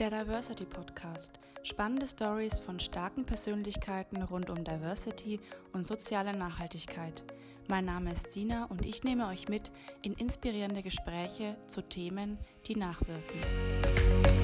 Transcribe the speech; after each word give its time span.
Der 0.00 0.08
Diversity 0.08 0.64
Podcast. 0.64 1.38
Spannende 1.62 2.08
Stories 2.08 2.58
von 2.58 2.80
starken 2.80 3.26
Persönlichkeiten 3.26 4.22
rund 4.22 4.48
um 4.48 4.64
Diversity 4.64 5.38
und 5.74 5.86
soziale 5.86 6.34
Nachhaltigkeit. 6.34 7.22
Mein 7.68 7.84
Name 7.84 8.12
ist 8.12 8.32
Sina 8.32 8.64
und 8.64 8.86
ich 8.86 9.04
nehme 9.04 9.26
euch 9.26 9.50
mit 9.50 9.70
in 10.00 10.14
inspirierende 10.14 10.82
Gespräche 10.82 11.54
zu 11.66 11.82
Themen, 11.82 12.38
die 12.66 12.76
nachwirken. 12.76 14.39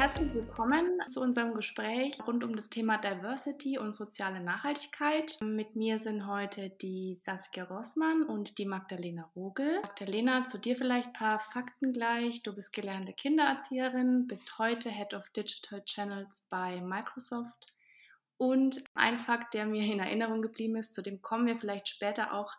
Herzlich 0.00 0.32
willkommen 0.32 0.98
zu 1.08 1.20
unserem 1.20 1.52
Gespräch 1.52 2.26
rund 2.26 2.42
um 2.42 2.56
das 2.56 2.70
Thema 2.70 2.96
Diversity 2.96 3.76
und 3.76 3.92
soziale 3.92 4.40
Nachhaltigkeit. 4.40 5.36
Mit 5.42 5.76
mir 5.76 5.98
sind 5.98 6.26
heute 6.26 6.70
die 6.70 7.16
Saskia 7.22 7.64
Rossmann 7.64 8.22
und 8.22 8.56
die 8.56 8.64
Magdalena 8.64 9.30
Rogel. 9.36 9.82
Magdalena, 9.82 10.44
zu 10.44 10.56
dir 10.56 10.74
vielleicht 10.76 11.08
ein 11.08 11.12
paar 11.12 11.38
Fakten 11.38 11.92
gleich. 11.92 12.42
Du 12.42 12.54
bist 12.54 12.72
gelernte 12.72 13.12
Kindererzieherin, 13.12 14.26
bist 14.26 14.58
heute 14.58 14.88
Head 14.88 15.12
of 15.12 15.28
Digital 15.36 15.84
Channels 15.84 16.46
bei 16.48 16.80
Microsoft. 16.80 17.74
Und 18.38 18.82
ein 18.94 19.18
Fakt, 19.18 19.52
der 19.52 19.66
mir 19.66 19.82
in 19.82 20.00
Erinnerung 20.00 20.40
geblieben 20.40 20.76
ist, 20.76 20.94
zu 20.94 21.02
dem 21.02 21.20
kommen 21.20 21.46
wir 21.46 21.58
vielleicht 21.58 21.88
später 21.88 22.32
auch. 22.32 22.54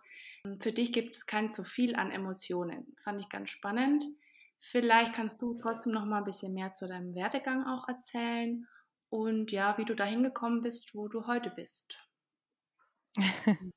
Für 0.60 0.72
dich 0.72 0.94
gibt 0.94 1.16
es 1.16 1.26
kein 1.26 1.52
zu 1.52 1.64
viel 1.64 1.96
an 1.96 2.12
Emotionen. 2.12 2.96
Fand 3.04 3.20
ich 3.20 3.30
ganz 3.30 3.50
spannend. 3.50 4.04
Vielleicht 4.62 5.14
kannst 5.14 5.42
du 5.42 5.56
trotzdem 5.56 5.92
noch 5.92 6.06
mal 6.06 6.20
ein 6.20 6.24
bisschen 6.24 6.54
mehr 6.54 6.72
zu 6.72 6.88
deinem 6.88 7.16
Werdegang 7.16 7.66
auch 7.66 7.88
erzählen 7.88 8.68
und 9.10 9.52
ja, 9.52 9.78
wie 9.78 9.86
du 9.86 9.96
dahin 9.96 10.24
gekommen 10.24 10.62
bist, 10.62 10.96
wo 10.96 11.08
du 11.08 11.28
heute 11.28 11.50
bist. 11.50 11.98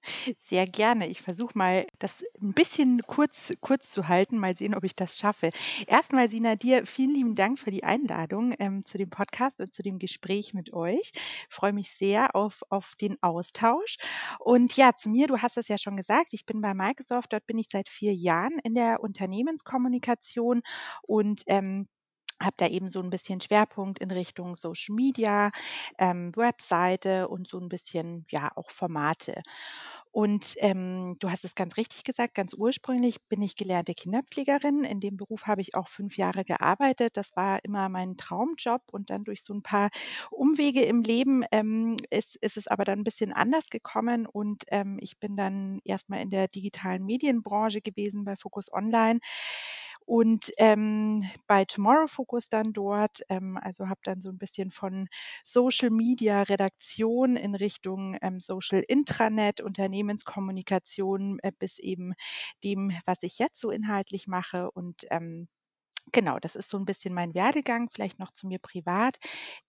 Sehr 0.46 0.66
gerne. 0.66 1.08
Ich 1.08 1.20
versuche 1.20 1.56
mal, 1.58 1.86
das 1.98 2.22
ein 2.40 2.52
bisschen 2.52 3.02
kurz 3.06 3.52
kurz 3.60 3.90
zu 3.90 4.06
halten, 4.08 4.38
mal 4.38 4.54
sehen, 4.54 4.74
ob 4.74 4.84
ich 4.84 4.94
das 4.94 5.18
schaffe. 5.18 5.50
Erstmal, 5.86 6.30
Sina, 6.30 6.54
dir 6.56 6.86
vielen 6.86 7.14
lieben 7.14 7.34
Dank 7.34 7.58
für 7.58 7.70
die 7.72 7.82
Einladung, 7.84 8.54
ähm, 8.58 8.84
zu 8.84 8.96
dem 8.98 9.10
Podcast 9.10 9.60
und 9.60 9.72
zu 9.72 9.82
dem 9.82 9.98
Gespräch 9.98 10.54
mit 10.54 10.72
euch. 10.72 11.12
Ich 11.14 11.54
freue 11.54 11.72
mich 11.72 11.90
sehr 11.90 12.36
auf 12.36 12.62
auf 12.70 12.94
den 13.00 13.20
Austausch. 13.22 13.96
Und 14.38 14.76
ja, 14.76 14.94
zu 14.94 15.08
mir, 15.08 15.26
du 15.26 15.38
hast 15.38 15.56
es 15.56 15.68
ja 15.68 15.78
schon 15.78 15.96
gesagt, 15.96 16.28
ich 16.32 16.46
bin 16.46 16.60
bei 16.60 16.74
Microsoft, 16.74 17.32
dort 17.32 17.46
bin 17.46 17.58
ich 17.58 17.66
seit 17.70 17.88
vier 17.88 18.14
Jahren 18.14 18.58
in 18.62 18.74
der 18.74 19.00
Unternehmenskommunikation 19.02 20.62
und, 21.02 21.42
ähm 21.46 21.88
habe 22.42 22.54
da 22.58 22.66
eben 22.68 22.88
so 22.90 23.00
ein 23.00 23.10
bisschen 23.10 23.40
Schwerpunkt 23.40 23.98
in 24.00 24.10
Richtung 24.10 24.56
Social 24.56 24.94
Media, 24.94 25.50
ähm, 25.98 26.32
Webseite 26.36 27.28
und 27.28 27.48
so 27.48 27.58
ein 27.58 27.68
bisschen, 27.68 28.26
ja, 28.30 28.50
auch 28.56 28.70
Formate. 28.70 29.42
Und, 30.12 30.54
ähm, 30.58 31.16
du 31.18 31.28
hast 31.30 31.44
es 31.44 31.56
ganz 31.56 31.76
richtig 31.76 32.04
gesagt, 32.04 32.34
ganz 32.34 32.54
ursprünglich 32.54 33.20
bin 33.28 33.42
ich 33.42 33.56
gelernte 33.56 33.94
Kinderpflegerin. 33.94 34.84
In 34.84 35.00
dem 35.00 35.16
Beruf 35.16 35.46
habe 35.46 35.60
ich 35.60 35.74
auch 35.74 35.88
fünf 35.88 36.16
Jahre 36.16 36.44
gearbeitet. 36.44 37.16
Das 37.16 37.34
war 37.34 37.58
immer 37.64 37.88
mein 37.88 38.16
Traumjob 38.16 38.82
und 38.92 39.10
dann 39.10 39.24
durch 39.24 39.42
so 39.42 39.52
ein 39.52 39.62
paar 39.62 39.90
Umwege 40.30 40.82
im 40.84 41.02
Leben, 41.02 41.44
ähm, 41.50 41.96
ist 42.10 42.36
ist 42.36 42.56
es 42.56 42.68
aber 42.68 42.84
dann 42.84 43.00
ein 43.00 43.04
bisschen 43.04 43.32
anders 43.32 43.70
gekommen 43.70 44.26
und, 44.26 44.62
ähm, 44.68 44.98
ich 45.00 45.18
bin 45.18 45.36
dann 45.36 45.80
erstmal 45.84 46.20
in 46.22 46.30
der 46.30 46.46
digitalen 46.48 47.04
Medienbranche 47.04 47.80
gewesen 47.80 48.24
bei 48.24 48.36
Focus 48.36 48.72
Online 48.72 49.18
und, 50.06 50.50
ähm, 50.58 51.24
bei 51.46 51.64
Tomorrow 51.64 52.06
Focus 52.08 52.48
dann 52.48 52.72
dort, 52.72 53.22
ähm, 53.28 53.58
also 53.60 53.88
habe 53.88 54.00
dann 54.04 54.20
so 54.20 54.28
ein 54.30 54.38
bisschen 54.38 54.70
von 54.70 55.08
Social 55.44 55.90
Media 55.90 56.42
Redaktion 56.42 57.36
in 57.36 57.54
Richtung, 57.54 58.16
ähm, 58.22 58.40
Social 58.40 58.82
Intranet, 58.86 59.60
Unternehmenskommunikation, 59.60 61.38
äh, 61.42 61.52
bis 61.58 61.78
eben 61.78 62.14
dem, 62.64 62.92
was 63.06 63.22
ich 63.22 63.38
jetzt 63.38 63.60
so 63.60 63.70
inhaltlich 63.70 64.26
mache. 64.26 64.70
Und, 64.72 65.06
ähm 65.10 65.48
Genau, 66.12 66.38
das 66.38 66.54
ist 66.54 66.68
so 66.68 66.76
ein 66.78 66.84
bisschen 66.84 67.14
mein 67.14 67.34
Werdegang. 67.34 67.88
Vielleicht 67.90 68.18
noch 68.18 68.30
zu 68.30 68.46
mir 68.46 68.58
privat. 68.58 69.16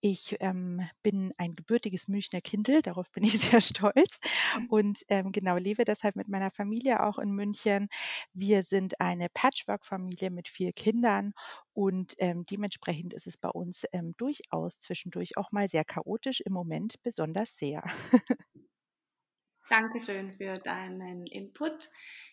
Ich, 0.00 0.36
ähm, 0.40 0.82
bin 1.02 1.32
ein 1.38 1.54
gebürtiges 1.56 2.08
Münchner 2.08 2.40
Kindl, 2.40 2.82
darauf 2.82 3.10
bin 3.10 3.24
ich 3.24 3.38
sehr 3.58 3.60
stolz 3.60 4.18
Mhm. 4.52 4.66
und, 4.68 5.02
ähm, 5.08 5.32
genau, 5.32 5.56
lebe 5.56 5.84
deshalb 5.84 6.14
mit 6.16 6.28
meiner 6.28 6.50
Familie 6.50 7.02
auch 7.02 7.18
in 7.18 7.30
München. 7.32 7.88
Wir 8.32 8.62
sind 8.62 9.00
eine 9.00 9.28
Patchwork-Familie 9.30 10.30
mit 10.30 10.48
4 10.48 10.72
Kindern 10.72 11.32
und, 11.72 12.14
ähm, 12.18 12.44
dementsprechend 12.44 13.14
ist 13.14 13.26
es 13.26 13.36
bei 13.38 13.48
uns, 13.48 13.84
ähm, 13.92 14.14
durchaus 14.16 14.78
zwischendurch 14.78 15.36
auch 15.38 15.52
mal 15.52 15.68
sehr 15.68 15.84
chaotisch, 15.84 16.40
im 16.44 16.52
Moment 16.52 16.96
besonders 17.02 17.56
sehr. 17.56 17.82
Dankeschön 19.68 20.32
für 20.32 20.58
deinen 20.58 21.26
Input. 21.26 21.88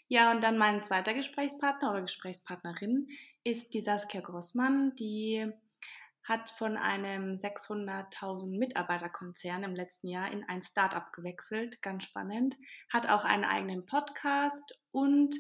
Ja, 0.08 0.32
und 0.32 0.42
dann 0.42 0.58
mein 0.58 0.84
zweiter 0.84 1.14
Gesprächspartner 1.14 1.92
oder 1.92 2.02
Gesprächspartnerin 2.02 3.08
ist 3.44 3.74
die 3.74 3.82
Saskia 3.82 4.22
Grossmann, 4.22 4.94
die 4.96 5.52
hat 6.24 6.50
von 6.50 6.78
einem 6.78 7.36
600.000 7.36 8.58
Mitarbeiterkonzern 8.58 9.64
im 9.64 9.76
letzten 9.76 10.08
Jahr 10.08 10.32
in 10.32 10.44
ein 10.46 10.62
Startup 10.62 11.12
gewechselt, 11.12 11.82
ganz 11.82 12.06
spannend, 12.06 12.56
hat 12.92 13.10
auch 13.10 13.26
einen 13.26 13.44
eigenen 13.44 13.86
Podcast 13.86 14.80
und 14.92 15.36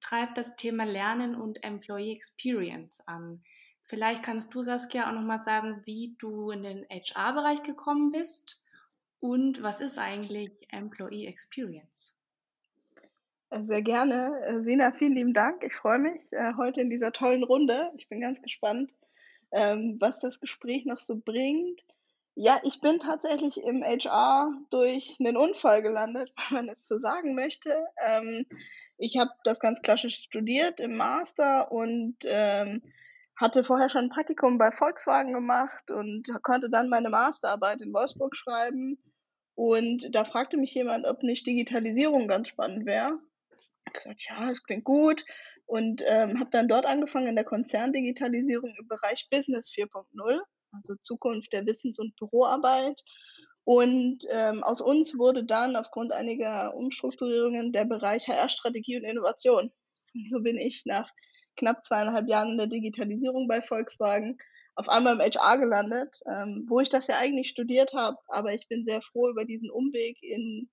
treibt 0.00 0.38
das 0.38 0.56
Thema 0.56 0.84
Lernen 0.84 1.34
und 1.34 1.62
Employee 1.64 2.12
Experience 2.12 3.00
an. 3.06 3.42
Vielleicht 3.84 4.22
kannst 4.22 4.54
du, 4.54 4.62
Saskia, 4.62 5.08
auch 5.08 5.14
nochmal 5.14 5.42
sagen, 5.42 5.82
wie 5.84 6.16
du 6.20 6.50
in 6.50 6.62
den 6.62 6.86
HR-Bereich 6.88 7.64
gekommen 7.64 8.12
bist 8.12 8.62
und 9.18 9.62
was 9.62 9.80
ist 9.80 9.98
eigentlich 9.98 10.52
Employee 10.68 11.26
Experience? 11.26 12.14
Sehr 13.52 13.82
gerne. 13.82 14.40
Äh, 14.46 14.60
Sina, 14.60 14.92
vielen 14.92 15.14
lieben 15.16 15.32
Dank. 15.32 15.64
Ich 15.64 15.74
freue 15.74 15.98
mich 15.98 16.20
äh, 16.30 16.52
heute 16.56 16.80
in 16.80 16.88
dieser 16.88 17.10
tollen 17.10 17.42
Runde. 17.42 17.90
Ich 17.96 18.08
bin 18.08 18.20
ganz 18.20 18.40
gespannt, 18.42 18.92
ähm, 19.50 19.96
was 19.98 20.20
das 20.20 20.38
Gespräch 20.38 20.84
noch 20.84 20.98
so 20.98 21.16
bringt. 21.16 21.84
Ja, 22.36 22.60
ich 22.62 22.80
bin 22.80 23.00
tatsächlich 23.00 23.60
im 23.64 23.82
HR 23.82 24.52
durch 24.70 25.16
einen 25.18 25.36
Unfall 25.36 25.82
gelandet, 25.82 26.32
wenn 26.50 26.66
man 26.66 26.68
es 26.68 26.86
so 26.86 27.00
sagen 27.00 27.34
möchte. 27.34 27.86
Ähm, 27.98 28.46
ich 28.98 29.18
habe 29.18 29.32
das 29.42 29.58
ganz 29.58 29.82
klassisch 29.82 30.18
studiert 30.18 30.78
im 30.78 30.96
Master 30.96 31.72
und 31.72 32.18
ähm, 32.26 32.82
hatte 33.34 33.64
vorher 33.64 33.88
schon 33.88 34.04
ein 34.04 34.10
Praktikum 34.10 34.58
bei 34.58 34.70
Volkswagen 34.70 35.32
gemacht 35.32 35.90
und 35.90 36.28
konnte 36.44 36.70
dann 36.70 36.88
meine 36.88 37.10
Masterarbeit 37.10 37.80
in 37.80 37.92
Wolfsburg 37.92 38.36
schreiben. 38.36 39.02
Und 39.56 40.14
da 40.14 40.24
fragte 40.24 40.56
mich 40.56 40.72
jemand, 40.72 41.04
ob 41.08 41.24
nicht 41.24 41.48
Digitalisierung 41.48 42.28
ganz 42.28 42.46
spannend 42.46 42.86
wäre 42.86 43.18
gesagt, 43.94 44.22
ja, 44.28 44.48
das 44.48 44.62
klingt 44.62 44.84
gut 44.84 45.24
und 45.66 46.02
ähm, 46.06 46.40
habe 46.40 46.50
dann 46.50 46.66
dort 46.66 46.84
angefangen 46.84 47.28
in 47.28 47.36
der 47.36 47.44
Konzerndigitalisierung 47.44 48.74
im 48.76 48.88
Bereich 48.88 49.28
Business 49.30 49.70
4.0, 49.70 50.40
also 50.72 50.94
Zukunft 51.00 51.52
der 51.52 51.64
Wissens- 51.64 52.00
und 52.00 52.16
Büroarbeit. 52.16 53.00
Und 53.62 54.24
ähm, 54.32 54.64
aus 54.64 54.80
uns 54.80 55.16
wurde 55.16 55.44
dann 55.44 55.76
aufgrund 55.76 56.12
einiger 56.12 56.74
Umstrukturierungen 56.74 57.72
der 57.72 57.84
Bereich 57.84 58.26
HR-Strategie 58.26 58.96
und 58.96 59.04
Innovation. 59.04 59.70
So 60.28 60.40
bin 60.40 60.56
ich 60.56 60.82
nach 60.86 61.08
knapp 61.56 61.84
zweieinhalb 61.84 62.28
Jahren 62.28 62.50
in 62.50 62.58
der 62.58 62.66
Digitalisierung 62.66 63.46
bei 63.46 63.60
Volkswagen 63.60 64.38
auf 64.74 64.88
einmal 64.88 65.14
im 65.14 65.20
HR 65.20 65.58
gelandet, 65.58 66.20
ähm, 66.26 66.64
wo 66.68 66.80
ich 66.80 66.88
das 66.88 67.06
ja 67.06 67.18
eigentlich 67.18 67.50
studiert 67.50 67.92
habe. 67.92 68.16
Aber 68.26 68.52
ich 68.54 68.66
bin 68.66 68.84
sehr 68.84 69.02
froh 69.02 69.28
über 69.28 69.44
diesen 69.44 69.70
Umweg 69.70 70.20
in 70.22 70.68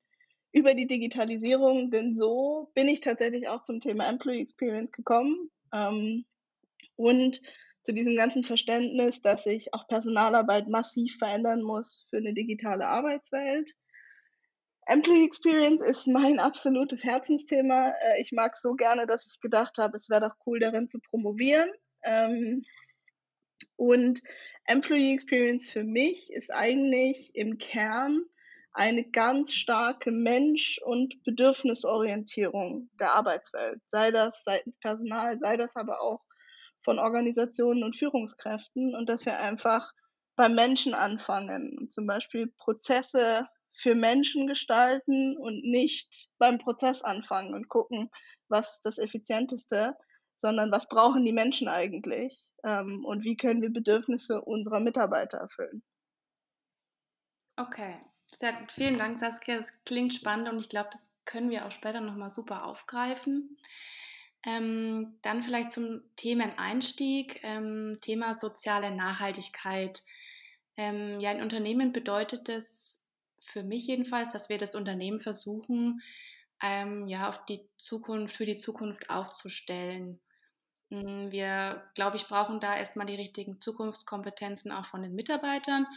über 0.52 0.74
die 0.74 0.88
Digitalisierung, 0.88 1.91
denn 1.91 2.13
so 2.13 2.72
bin 2.74 2.88
ich 2.88 3.02
tatsächlich 3.02 3.47
auch 3.47 3.63
zum 3.63 3.80
Thema 3.80 4.08
Employee 4.08 4.41
Experience 4.41 4.91
gekommen 4.91 5.52
ähm, 5.74 6.25
und 6.96 7.41
zu 7.84 7.94
diesem 7.94 8.16
ganzen 8.16 8.44
Verständnis, 8.44 9.22
dass 9.22 9.46
sich 9.46 9.74
auch 9.74 9.88
Personalarbeit 9.88 10.68
massiv 10.68 11.18
verändern 11.18 11.62
muss 11.62 12.06
für 12.09 12.18
eine 12.18 12.34
digitale 12.34 12.86
Arbeitswelt. 12.86 13.72
Employee 14.88 15.25
Experience 15.25 15.81
ist 15.81 16.07
mein 16.07 16.39
absolutes 16.39 17.04
Herzensthema. 17.04 17.89
Äh, 17.89 18.22
ich 18.22 18.31
mag 18.31 18.54
es 18.54 18.62
so 18.62 18.74
gerne, 18.74 19.06
dass 19.06 19.27
ich 19.27 19.39
gedacht 19.39 19.77
habe, 19.77 19.95
es 19.95 20.10
wäre 20.10 20.30
doch 20.30 20.36
cool, 20.45 20.60
darin 20.60 20.89
zu 20.89 21.00
promovieren. 21.00 21.69
Ähm, 22.04 22.63
und 23.75 24.22
Employee 24.66 25.13
Experience 25.13 25.69
für 25.69 25.83
mich 25.83 26.31
ist 26.31 26.54
eigentlich 26.54 27.31
im 27.36 27.57
Kern 27.57 28.25
eine 28.77 29.09
ganz 29.09 29.53
starke 29.53 30.12
Mensch- 30.12 30.79
und 30.85 31.24
Bedürfnisorientierung 31.24 32.91
der 33.00 33.15
Arbeitswelt, 33.15 33.81
sei 33.88 34.12
das 34.12 34.44
seitens 34.44 34.77
Personal, 34.77 35.39
sei 35.39 35.57
das 35.57 35.75
aber 35.75 36.00
auch 36.00 36.24
von 36.83 37.00
Organisationen 37.00 37.83
und 37.83 37.97
Führungskräften 37.97 38.94
und 38.95 39.09
dass 39.09 39.25
wir 39.25 39.39
einfach 39.39 39.91
beim 40.35 40.53
Menschen 40.53 40.94
anfangen 40.94 41.75
und 41.79 41.91
zum 41.91 42.06
Beispiel 42.06 42.53
Prozesse 42.59 43.47
für 43.74 43.95
Menschen 43.95 44.45
gestalten 44.45 45.35
und 45.38 45.63
nicht 45.63 46.29
beim 46.38 46.59
Prozess 46.59 47.01
anfangen 47.01 47.56
und 47.56 47.69
gucken, 47.69 48.12
was 48.47 48.75
ist 48.75 48.85
das 48.85 49.00
Effizienteste, 49.00 49.95
sondern 50.35 50.71
was 50.71 50.88
brauchen 50.88 51.25
die 51.25 51.33
Menschen 51.33 51.68
eigentlich 51.68 52.45
ähm, 52.63 53.03
und 53.06 53.24
wie 53.24 53.38
können 53.38 53.63
wir 53.63 53.74
Bedürfnisse 53.74 54.39
unserer 54.39 54.79
Mitarbeiter 54.79 55.39
erfüllen. 55.39 55.83
Okay, 57.57 58.00
Sehr. 58.35 58.53
Vielen 58.69 58.97
Dank, 58.97 59.19
Saskia. 59.19 59.57
Das 59.57 59.71
klingt 59.85 60.13
spannend 60.13 60.50
und 60.50 60.59
ich 60.59 60.69
glaube, 60.69 60.89
das 60.91 61.12
können 61.25 61.50
wir 61.50 61.65
auch 61.65 61.71
später 61.71 62.01
nochmal 62.01 62.29
super 62.29 62.65
aufgreifen. 62.65 63.57
Ähm, 64.45 65.18
dann 65.24 65.44
vielleicht 65.44 65.71
zum 65.71 66.01
Themeneinstieg, 66.15 67.41
ähm, 67.44 67.97
Thema 68.01 68.33
soziale 68.33 68.91
Nachhaltigkeit. 68.91 70.03
Ähm, 70.77 71.19
ja, 71.19 71.31
in 71.31 71.41
Unternehmen 71.41 71.91
bedeutet 71.91 72.47
das 72.47 73.07
für 73.38 73.63
mich 73.63 73.88
jedenfalls, 73.88 74.31
dass 74.31 74.50
wir 74.50 74.57
das 74.57 74.75
Unternehmen 74.75 75.19
versuchen, 75.19 76.01
ähm, 76.62 77.07
ja, 77.07 77.29
auf 77.29 77.45
die 77.45 77.68
Zukunft, 77.77 78.35
für 78.35 78.45
die 78.45 78.57
Zukunft 78.57 79.09
aufzustellen. 79.09 80.19
Hm, 80.89 81.31
wir, 81.31 81.83
glaube 81.95 82.18
ich, 82.18 82.27
brauchen 82.27 82.59
da 82.59 82.77
erstmal 82.77 83.07
die 83.07 83.15
richtigen 83.15 83.59
Zukunftskompetenzen 83.59 84.71
auch 84.71 84.85
von 84.85 85.01
den 85.01 85.15
Mitarbeitern 85.15 85.88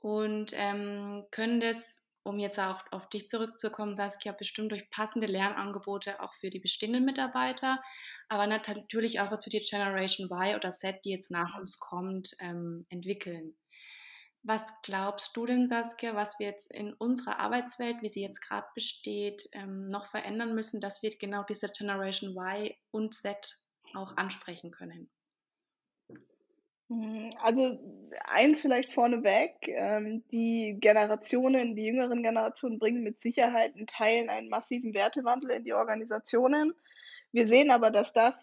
und 0.00 0.52
ähm, 0.54 1.24
können 1.30 1.60
das, 1.60 2.08
um 2.22 2.38
jetzt 2.38 2.58
auch 2.58 2.82
auf 2.90 3.08
dich 3.08 3.28
zurückzukommen, 3.28 3.94
Saskia, 3.94 4.32
bestimmt 4.32 4.72
durch 4.72 4.88
passende 4.90 5.26
Lernangebote 5.26 6.20
auch 6.22 6.34
für 6.34 6.50
die 6.50 6.60
bestehenden 6.60 7.04
Mitarbeiter, 7.04 7.80
aber 8.28 8.46
natürlich 8.46 9.20
auch 9.20 9.30
was 9.30 9.44
für 9.44 9.50
die 9.50 9.60
Generation 9.60 10.30
Y 10.30 10.56
oder 10.56 10.70
Z, 10.70 11.04
die 11.04 11.10
jetzt 11.10 11.30
nach 11.30 11.58
uns 11.58 11.78
kommt, 11.78 12.34
ähm, 12.40 12.86
entwickeln. 12.90 13.56
Was 14.44 14.72
glaubst 14.82 15.36
du 15.36 15.46
denn, 15.46 15.66
Saskia, 15.66 16.14
was 16.14 16.38
wir 16.38 16.46
jetzt 16.46 16.72
in 16.72 16.94
unserer 16.94 17.40
Arbeitswelt, 17.40 18.02
wie 18.02 18.08
sie 18.08 18.22
jetzt 18.22 18.40
gerade 18.40 18.66
besteht, 18.74 19.48
ähm, 19.52 19.88
noch 19.88 20.06
verändern 20.06 20.54
müssen, 20.54 20.80
dass 20.80 21.02
wir 21.02 21.16
genau 21.18 21.42
diese 21.42 21.68
Generation 21.68 22.36
Y 22.36 22.72
und 22.90 23.14
Z 23.14 23.58
auch 23.94 24.16
ansprechen 24.16 24.70
können? 24.70 25.10
Hm, 26.88 27.28
also 27.42 27.78
eins 28.24 28.60
vielleicht 28.60 28.92
vorneweg, 28.94 29.54
ähm, 29.68 30.24
die 30.32 30.76
Generationen, 30.80 31.76
die 31.76 31.86
jüngeren 31.86 32.22
Generationen 32.22 32.78
bringen 32.78 33.02
mit 33.02 33.20
Sicherheit 33.20 33.76
in 33.76 33.86
Teilen 33.86 34.30
einen 34.30 34.48
massiven 34.48 34.94
Wertewandel 34.94 35.50
in 35.50 35.64
die 35.64 35.74
Organisationen. 35.74 36.72
Wir 37.32 37.46
sehen 37.46 37.70
aber, 37.70 37.90
dass 37.90 38.12
das 38.12 38.34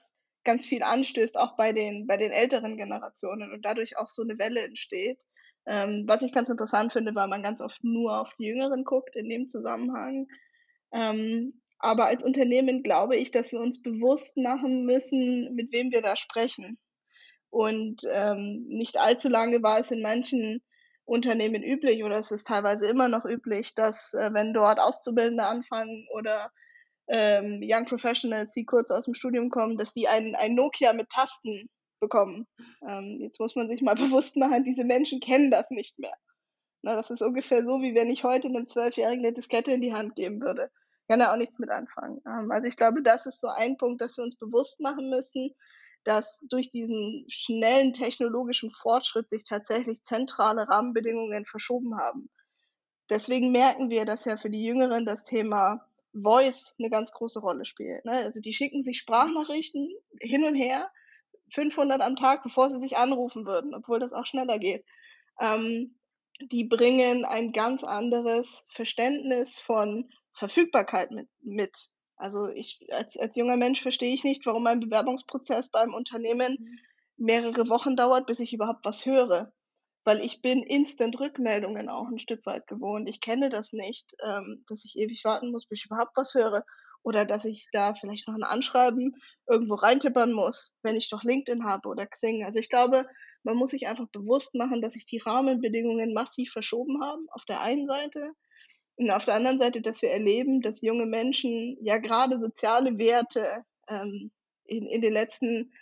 ganz 0.43 0.65
viel 0.67 0.83
anstößt, 0.83 1.37
auch 1.37 1.55
bei 1.57 1.73
den, 1.73 2.05
bei 2.05 2.17
den 2.17 2.31
älteren 2.31 2.77
Generationen 2.77 3.51
und 3.51 3.65
dadurch 3.65 3.97
auch 3.97 4.07
so 4.07 4.21
eine 4.21 4.37
Welle 4.37 4.61
entsteht. 4.61 5.19
Ähm, 5.65 6.03
was 6.07 6.21
ich 6.21 6.31
ganz 6.31 6.49
interessant 6.49 6.93
finde, 6.93 7.15
weil 7.15 7.27
man 7.27 7.41
ganz 7.41 7.61
oft 7.61 7.83
nur 7.83 8.21
auf 8.21 8.35
die 8.35 8.45
Jüngeren 8.45 8.83
guckt 8.83 9.15
in 9.15 9.27
dem 9.27 9.49
Zusammenhang. 9.49 10.27
Ähm, 10.93 11.61
aber 11.79 12.05
als 12.05 12.23
Unternehmen 12.23 12.83
glaube 12.83 13.15
ich, 13.17 13.31
dass 13.31 13.51
wir 13.51 13.59
uns 13.59 13.81
bewusst 13.81 14.37
machen 14.37 14.85
müssen, 14.85 15.55
mit 15.55 15.71
wem 15.73 15.91
wir 15.91 16.03
da 16.03 16.15
sprechen. 16.15 16.77
Und 17.55 18.01
ähm, 18.11 18.65
nicht 18.67 18.97
allzu 18.97 19.29
lange 19.29 19.63
war 19.63 19.79
es 19.79 19.89
in 19.89 20.01
manchen 20.01 20.61
Unternehmen 21.05 21.63
üblich 21.63 22.03
oder 22.03 22.17
es 22.17 22.31
ist 22.31 22.45
teilweise 22.45 22.85
immer 22.85 23.07
noch 23.07 23.23
üblich, 23.23 23.73
dass 23.75 24.13
äh, 24.13 24.29
wenn 24.33 24.53
dort 24.53 24.81
Auszubildende 24.81 25.45
anfangen 25.45 26.05
oder 26.13 26.51
ähm, 27.07 27.61
Young 27.63 27.85
Professionals, 27.85 28.51
die 28.51 28.65
kurz 28.65 28.91
aus 28.91 29.05
dem 29.05 29.13
Studium 29.13 29.49
kommen, 29.49 29.77
dass 29.77 29.93
die 29.93 30.09
ein, 30.09 30.35
ein 30.35 30.53
Nokia 30.53 30.91
mit 30.91 31.09
Tasten 31.09 31.69
bekommen. 32.01 32.45
Ähm, 32.85 33.19
jetzt 33.21 33.39
muss 33.39 33.55
man 33.55 33.69
sich 33.69 33.81
mal 33.81 33.95
bewusst 33.95 34.35
machen, 34.35 34.65
diese 34.65 34.83
Menschen 34.83 35.21
kennen 35.21 35.49
das 35.49 35.69
nicht 35.69 35.97
mehr. 35.97 36.17
Na, 36.81 36.97
das 36.97 37.09
ist 37.09 37.21
ungefähr 37.21 37.63
so, 37.63 37.81
wie 37.81 37.95
wenn 37.95 38.11
ich 38.11 38.25
heute 38.25 38.49
einem 38.49 38.67
Zwölfjährigen 38.67 39.23
eine 39.23 39.33
Diskette 39.33 39.71
in 39.71 39.79
die 39.79 39.93
Hand 39.93 40.15
geben 40.15 40.41
würde. 40.41 40.69
Kann 41.07 41.21
er 41.21 41.31
auch 41.31 41.37
nichts 41.37 41.57
mit 41.57 41.69
anfangen. 41.69 42.19
Ähm, 42.27 42.51
also 42.51 42.67
ich 42.67 42.75
glaube, 42.75 43.01
das 43.01 43.25
ist 43.27 43.39
so 43.39 43.47
ein 43.47 43.77
Punkt, 43.77 44.01
dass 44.01 44.17
wir 44.17 44.25
uns 44.25 44.35
bewusst 44.35 44.81
machen 44.81 45.09
müssen, 45.09 45.55
dass 46.05 46.39
durch 46.49 46.69
diesen 46.69 47.25
schnellen 47.27 47.93
technologischen 47.93 48.71
Fortschritt 48.71 49.29
sich 49.29 49.43
tatsächlich 49.43 50.03
zentrale 50.03 50.67
Rahmenbedingungen 50.69 51.45
verschoben 51.45 51.97
haben. 51.97 52.29
Deswegen 53.09 53.51
merken 53.51 53.89
wir, 53.89 54.05
dass 54.05 54.25
ja 54.25 54.37
für 54.37 54.49
die 54.49 54.63
Jüngeren 54.63 55.05
das 55.05 55.23
Thema 55.23 55.85
Voice 56.13 56.75
eine 56.79 56.89
ganz 56.89 57.11
große 57.11 57.39
Rolle 57.39 57.65
spielt. 57.65 58.05
Ne? 58.05 58.13
Also 58.13 58.39
die 58.39 58.53
schicken 58.53 58.83
sich 58.83 58.99
Sprachnachrichten 58.99 59.89
hin 60.21 60.45
und 60.45 60.55
her, 60.55 60.89
500 61.53 62.01
am 62.01 62.15
Tag, 62.15 62.43
bevor 62.43 62.69
sie 62.69 62.79
sich 62.79 62.97
anrufen 62.97 63.45
würden, 63.45 63.75
obwohl 63.75 63.99
das 63.99 64.13
auch 64.13 64.25
schneller 64.25 64.59
geht. 64.59 64.85
Ähm, 65.39 65.95
die 66.39 66.65
bringen 66.65 67.25
ein 67.25 67.51
ganz 67.51 67.83
anderes 67.83 68.65
Verständnis 68.67 69.59
von 69.59 70.09
Verfügbarkeit 70.33 71.11
mit. 71.11 71.29
mit. 71.41 71.89
Also 72.17 72.47
ich 72.47 72.79
als, 72.91 73.17
als 73.17 73.35
junger 73.35 73.57
Mensch 73.57 73.81
verstehe 73.81 74.13
ich 74.13 74.23
nicht, 74.23 74.45
warum 74.45 74.65
ein 74.67 74.79
Bewerbungsprozess 74.79 75.69
beim 75.69 75.93
Unternehmen 75.93 76.57
mhm. 76.59 76.79
mehrere 77.17 77.69
Wochen 77.69 77.95
dauert, 77.95 78.25
bis 78.27 78.39
ich 78.39 78.53
überhaupt 78.53 78.85
was 78.85 79.05
höre. 79.05 79.51
Weil 80.03 80.23
ich 80.23 80.41
bin 80.41 80.61
Instant-Rückmeldungen 80.61 81.89
auch 81.89 82.07
ein 82.07 82.19
Stück 82.19 82.45
weit 82.45 82.67
gewohnt. 82.67 83.09
Ich 83.09 83.21
kenne 83.21 83.49
das 83.49 83.73
nicht, 83.73 84.15
ähm, 84.23 84.63
dass 84.67 84.85
ich 84.85 84.97
ewig 84.97 85.25
warten 85.25 85.51
muss, 85.51 85.65
bis 85.65 85.79
ich 85.79 85.85
überhaupt 85.85 86.15
was 86.15 86.35
höre 86.35 86.63
oder 87.05 87.23
dass 87.23 87.45
ich 87.45 87.67
da 87.71 87.93
vielleicht 87.93 88.27
noch 88.27 88.33
ein 88.33 88.43
Anschreiben 88.43 89.15
irgendwo 89.47 89.75
reintippern 89.75 90.31
muss, 90.31 90.73
wenn 90.81 90.95
ich 90.95 91.09
doch 91.09 91.23
LinkedIn 91.23 91.63
habe 91.63 91.87
oder 91.87 92.07
Xing. 92.07 92.43
Also 92.43 92.57
ich 92.57 92.69
glaube, 92.69 93.07
man 93.43 93.55
muss 93.55 93.69
sich 93.69 93.87
einfach 93.87 94.07
bewusst 94.07 94.55
machen, 94.55 94.81
dass 94.81 94.93
sich 94.93 95.05
die 95.05 95.19
Rahmenbedingungen 95.19 96.13
massiv 96.13 96.51
verschoben 96.51 97.03
haben, 97.03 97.27
auf 97.29 97.45
der 97.45 97.61
einen 97.61 97.85
Seite. 97.85 98.31
Und 98.97 99.11
auf 99.11 99.25
der 99.25 99.35
anderen 99.35 99.59
Seite, 99.59 99.81
dass 99.81 100.01
wir 100.01 100.09
erleben, 100.09 100.61
dass 100.61 100.81
junge 100.81 101.05
Menschen 101.05 101.77
ja 101.81 101.97
gerade 101.97 102.39
soziale 102.39 102.97
Werte 102.97 103.45
ähm, 103.89 104.31
in, 104.65 104.87
in 104.87 105.01
den 105.01 105.13
letzten 105.13 105.73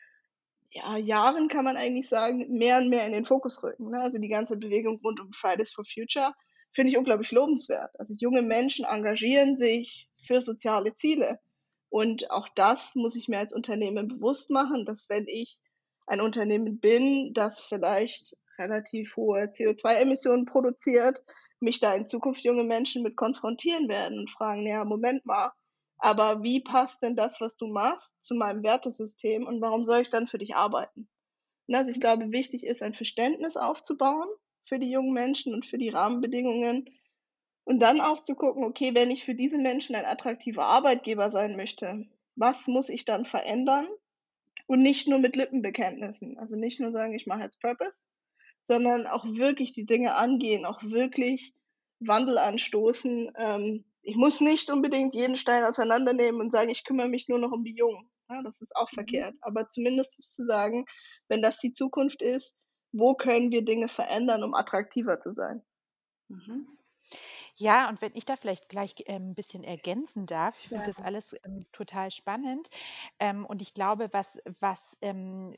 ja, 0.71 0.97
Jahren, 0.97 1.47
kann 1.47 1.65
man 1.65 1.77
eigentlich 1.77 2.09
sagen, 2.09 2.47
mehr 2.49 2.77
und 2.77 2.89
mehr 2.89 3.05
in 3.05 3.13
den 3.13 3.25
Fokus 3.25 3.61
rücken. 3.61 3.91
Ne? 3.91 4.01
Also 4.01 4.17
die 4.17 4.29
ganze 4.29 4.57
Bewegung 4.57 4.99
rund 5.03 5.19
um 5.19 5.31
Fridays 5.31 5.71
for 5.71 5.85
Future 5.85 6.33
finde 6.71 6.91
ich 6.91 6.97
unglaublich 6.97 7.31
lobenswert. 7.31 7.91
Also 7.99 8.15
junge 8.17 8.41
Menschen 8.41 8.85
engagieren 8.85 9.57
sich 9.57 10.09
für 10.17 10.41
soziale 10.41 10.93
Ziele. 10.93 11.39
Und 11.89 12.31
auch 12.31 12.47
das 12.55 12.95
muss 12.95 13.15
ich 13.15 13.27
mir 13.27 13.37
als 13.37 13.53
Unternehmen 13.53 14.07
bewusst 14.07 14.49
machen, 14.49 14.85
dass 14.85 15.09
wenn 15.09 15.27
ich 15.27 15.61
ein 16.07 16.21
Unternehmen 16.21 16.79
bin, 16.79 17.33
das 17.35 17.63
vielleicht 17.63 18.35
relativ 18.57 19.15
hohe 19.15 19.43
CO2-Emissionen 19.43 20.45
produziert, 20.45 21.21
mich 21.63 21.79
da 21.79 21.95
in 21.95 22.07
Zukunft 22.07 22.43
junge 22.43 22.63
Menschen 22.63 23.01
mit 23.01 23.15
konfrontieren 23.15 23.89
werden 23.89 24.19
und 24.19 24.29
fragen, 24.29 24.67
ja, 24.67 24.85
Moment 24.85 25.25
mal, 25.25 25.51
aber 25.97 26.43
wie 26.43 26.59
passt 26.59 27.01
denn 27.01 27.15
das, 27.15 27.39
was 27.39 27.57
du 27.57 27.67
machst, 27.67 28.11
zu 28.19 28.35
meinem 28.35 28.63
Wertesystem 28.63 29.47
und 29.47 29.61
warum 29.61 29.85
soll 29.85 30.01
ich 30.01 30.09
dann 30.09 30.27
für 30.27 30.37
dich 30.37 30.55
arbeiten? 30.55 31.07
Also 31.71 31.91
ich 31.91 32.01
glaube, 32.01 32.31
wichtig 32.31 32.65
ist, 32.65 32.83
ein 32.83 32.93
Verständnis 32.93 33.55
aufzubauen 33.55 34.27
für 34.65 34.79
die 34.79 34.91
jungen 34.91 35.13
Menschen 35.13 35.53
und 35.53 35.65
für 35.65 35.77
die 35.77 35.89
Rahmenbedingungen. 35.89 36.85
Und 37.63 37.79
dann 37.79 38.01
auch 38.01 38.19
zu 38.19 38.35
gucken, 38.35 38.65
okay, 38.65 38.93
wenn 38.93 39.11
ich 39.11 39.23
für 39.23 39.35
diese 39.35 39.57
Menschen 39.57 39.95
ein 39.95 40.05
attraktiver 40.05 40.65
Arbeitgeber 40.65 41.31
sein 41.31 41.55
möchte, 41.55 42.05
was 42.35 42.67
muss 42.67 42.89
ich 42.89 43.05
dann 43.05 43.23
verändern? 43.23 43.87
Und 44.67 44.81
nicht 44.81 45.07
nur 45.07 45.19
mit 45.19 45.35
Lippenbekenntnissen. 45.35 46.37
Also 46.37 46.55
nicht 46.55 46.79
nur 46.79 46.91
sagen, 46.91 47.13
ich 47.13 47.27
mache 47.27 47.43
jetzt 47.43 47.61
Purpose, 47.61 48.05
sondern 48.63 49.07
auch 49.07 49.25
wirklich 49.25 49.73
die 49.73 49.85
Dinge 49.85 50.15
angehen, 50.15 50.65
auch 50.65 50.81
wirklich 50.83 51.53
Wandel 51.99 52.37
anstoßen. 52.37 53.31
Ähm, 53.35 53.85
ich 54.01 54.15
muss 54.15 54.41
nicht 54.41 54.69
unbedingt 54.69 55.15
jeden 55.15 55.37
Stein 55.37 55.63
auseinandernehmen 55.63 56.41
und 56.41 56.51
sagen, 56.51 56.69
ich 56.69 56.83
kümmere 56.83 57.07
mich 57.07 57.27
nur 57.27 57.39
noch 57.39 57.51
um 57.51 57.63
die 57.63 57.75
Jungen. 57.75 58.09
Ja, 58.29 58.41
das 58.43 58.61
ist 58.61 58.75
auch 58.75 58.91
mhm. 58.91 58.95
verkehrt. 58.95 59.35
Aber 59.41 59.67
zumindest 59.67 60.35
zu 60.35 60.45
sagen, 60.45 60.85
wenn 61.27 61.41
das 61.41 61.59
die 61.59 61.73
Zukunft 61.73 62.21
ist, 62.21 62.57
wo 62.91 63.15
können 63.15 63.51
wir 63.51 63.63
Dinge 63.63 63.87
verändern, 63.87 64.43
um 64.43 64.53
attraktiver 64.53 65.19
zu 65.19 65.33
sein? 65.33 65.63
Mhm. 66.29 66.67
Ja, 67.55 67.87
und 67.87 68.01
wenn 68.01 68.15
ich 68.15 68.25
da 68.25 68.35
vielleicht 68.35 68.67
gleich 68.67 68.95
ähm, 69.05 69.29
ein 69.29 69.35
bisschen 69.35 69.63
ergänzen 69.63 70.25
darf, 70.25 70.57
ich 70.57 70.69
finde 70.69 70.85
das 70.85 70.99
alles 70.99 71.35
ähm, 71.45 71.63
total 71.71 72.09
spannend. 72.09 72.69
Ähm, 73.19 73.45
und 73.45 73.61
ich 73.61 73.75
glaube, 73.75 74.09
was, 74.11 74.39
was 74.59 74.97
ähm, 75.01 75.55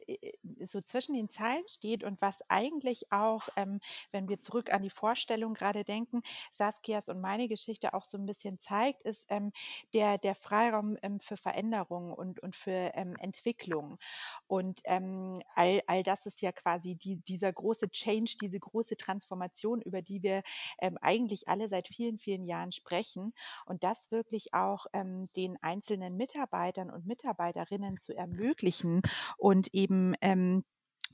so 0.59 0.81
zwischen 0.81 1.15
den 1.15 1.29
Zeilen 1.29 1.65
steht 1.69 2.03
und 2.03 2.21
was 2.21 2.41
eigentlich 2.49 3.11
auch, 3.13 3.47
ähm, 3.55 3.79
wenn 4.11 4.27
wir 4.27 4.41
zurück 4.41 4.73
an 4.73 4.81
die 4.81 4.89
Vorstellung 4.89 5.53
gerade 5.53 5.85
denken, 5.85 6.21
Saskias 6.51 7.07
und 7.07 7.21
meine 7.21 7.47
Geschichte 7.47 7.93
auch 7.93 8.03
so 8.03 8.17
ein 8.17 8.25
bisschen 8.25 8.59
zeigt, 8.59 9.03
ist 9.03 9.25
ähm, 9.29 9.53
der, 9.93 10.17
der 10.17 10.35
Freiraum 10.35 10.97
ähm, 11.01 11.21
für 11.21 11.37
Veränderung 11.37 12.11
und, 12.11 12.41
und 12.43 12.57
für 12.57 12.91
ähm, 12.95 13.15
Entwicklung. 13.19 13.99
Und 14.47 14.81
ähm, 14.83 15.41
all, 15.55 15.81
all 15.87 16.03
das 16.03 16.25
ist 16.25 16.41
ja 16.41 16.51
quasi 16.51 16.95
die, 16.95 17.17
dieser 17.21 17.53
große 17.53 17.89
Change, 17.89 18.35
diese 18.41 18.59
große 18.59 18.97
Transformation, 18.97 19.81
über 19.81 20.01
die 20.01 20.23
wir 20.23 20.43
ähm, 20.79 20.97
eigentlich 21.01 21.47
alle 21.47 21.69
seit 21.69 21.84
seit 21.85 21.95
vielen, 21.95 22.17
vielen 22.19 22.45
Jahren 22.45 22.71
sprechen 22.71 23.33
und 23.65 23.83
das 23.83 24.11
wirklich 24.11 24.53
auch 24.53 24.85
ähm, 24.93 25.27
den 25.35 25.57
einzelnen 25.61 26.15
Mitarbeitern 26.17 26.89
und 26.89 27.05
Mitarbeiterinnen 27.05 27.97
zu 27.97 28.15
ermöglichen 28.15 29.01
und 29.37 29.73
eben 29.73 30.15
ähm, 30.21 30.63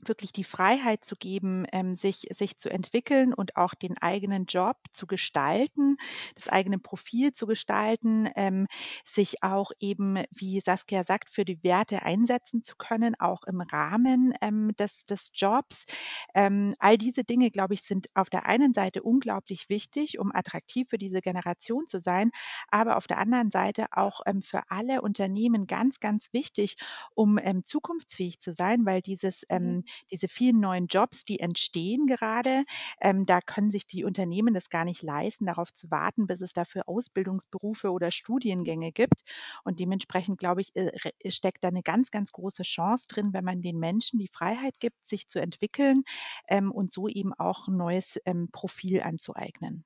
wirklich 0.08 0.32
die 0.32 0.44
Freiheit 0.44 1.04
zu 1.04 1.16
geben, 1.16 1.66
ähm, 1.72 1.94
sich, 1.94 2.26
sich 2.30 2.58
zu 2.58 2.68
entwickeln 2.70 3.32
und 3.32 3.56
auch 3.56 3.74
den 3.74 3.98
eigenen 3.98 4.46
Job 4.46 4.76
zu 4.92 5.06
gestalten, 5.06 5.96
das 6.34 6.48
eigene 6.48 6.78
Profil 6.78 7.32
zu 7.32 7.46
gestalten, 7.46 8.28
ähm, 8.34 8.66
sich 9.04 9.42
auch 9.42 9.70
eben, 9.78 10.18
wie 10.30 10.60
Saskia 10.60 11.04
sagt, 11.04 11.30
für 11.30 11.44
die 11.44 11.62
Werte 11.62 12.02
einsetzen 12.02 12.62
zu 12.62 12.76
können, 12.76 13.14
auch 13.18 13.44
im 13.44 13.60
Rahmen 13.60 14.34
ähm, 14.40 14.74
des, 14.76 15.06
des 15.06 15.30
Jobs. 15.34 15.86
Ähm, 16.34 16.74
all 16.78 16.98
diese 16.98 17.24
Dinge, 17.24 17.50
glaube 17.50 17.74
ich, 17.74 17.82
sind 17.82 18.08
auf 18.14 18.28
der 18.30 18.46
einen 18.46 18.72
Seite 18.72 19.02
unglaublich 19.02 19.68
wichtig, 19.68 20.18
um 20.18 20.32
attraktiv 20.34 20.88
für 20.90 20.98
diese 20.98 21.20
Generation 21.20 21.86
zu 21.86 22.00
sein, 22.00 22.30
aber 22.68 22.96
auf 22.96 23.06
der 23.06 23.18
anderen 23.18 23.50
Seite 23.50 23.86
auch 23.92 24.20
ähm, 24.26 24.42
für 24.42 24.62
alle 24.70 25.02
Unternehmen 25.02 25.66
ganz, 25.66 26.00
ganz 26.00 26.32
wichtig, 26.32 26.76
um 27.14 27.38
ähm, 27.38 27.64
zukunftsfähig 27.64 28.40
zu 28.40 28.52
sein, 28.52 28.84
weil 28.84 29.00
dieses 29.00 29.44
mhm 29.48 29.82
diese 30.10 30.28
vielen 30.28 30.60
neuen 30.60 30.86
Jobs, 30.86 31.24
die 31.24 31.40
entstehen 31.40 32.06
gerade, 32.06 32.64
ähm, 33.00 33.26
da 33.26 33.40
können 33.40 33.70
sich 33.70 33.86
die 33.86 34.04
Unternehmen 34.04 34.54
das 34.54 34.70
gar 34.70 34.84
nicht 34.84 35.02
leisten, 35.02 35.46
darauf 35.46 35.72
zu 35.72 35.90
warten, 35.90 36.26
bis 36.26 36.40
es 36.40 36.52
dafür 36.52 36.88
Ausbildungsberufe 36.88 37.90
oder 37.90 38.10
Studiengänge 38.10 38.92
gibt. 38.92 39.22
Und 39.64 39.80
dementsprechend, 39.80 40.38
glaube 40.38 40.60
ich, 40.60 40.74
äh, 40.76 40.92
steckt 41.30 41.64
da 41.64 41.68
eine 41.68 41.82
ganz, 41.82 42.10
ganz 42.10 42.32
große 42.32 42.62
Chance 42.62 43.08
drin, 43.08 43.32
wenn 43.32 43.44
man 43.44 43.62
den 43.62 43.78
Menschen 43.78 44.18
die 44.18 44.28
Freiheit 44.28 44.78
gibt, 44.80 45.06
sich 45.06 45.28
zu 45.28 45.40
entwickeln 45.40 46.04
ähm, 46.48 46.72
und 46.72 46.92
so 46.92 47.08
eben 47.08 47.32
auch 47.34 47.68
ein 47.68 47.76
neues 47.76 48.20
ähm, 48.24 48.48
Profil 48.52 49.02
anzueignen. 49.02 49.84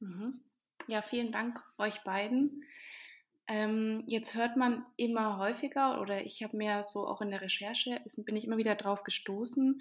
Mhm. 0.00 0.40
Ja, 0.86 1.02
vielen 1.02 1.30
Dank 1.30 1.62
euch 1.78 2.02
beiden. 2.02 2.64
Ähm, 3.50 4.04
jetzt 4.06 4.36
hört 4.36 4.56
man 4.56 4.86
immer 4.96 5.38
häufiger, 5.38 6.00
oder 6.00 6.24
ich 6.24 6.44
habe 6.44 6.56
mir 6.56 6.84
so 6.84 7.00
auch 7.08 7.20
in 7.20 7.30
der 7.30 7.40
Recherche, 7.40 8.00
ist, 8.04 8.24
bin 8.24 8.36
ich 8.36 8.44
immer 8.44 8.58
wieder 8.58 8.76
drauf 8.76 9.02
gestoßen, 9.02 9.80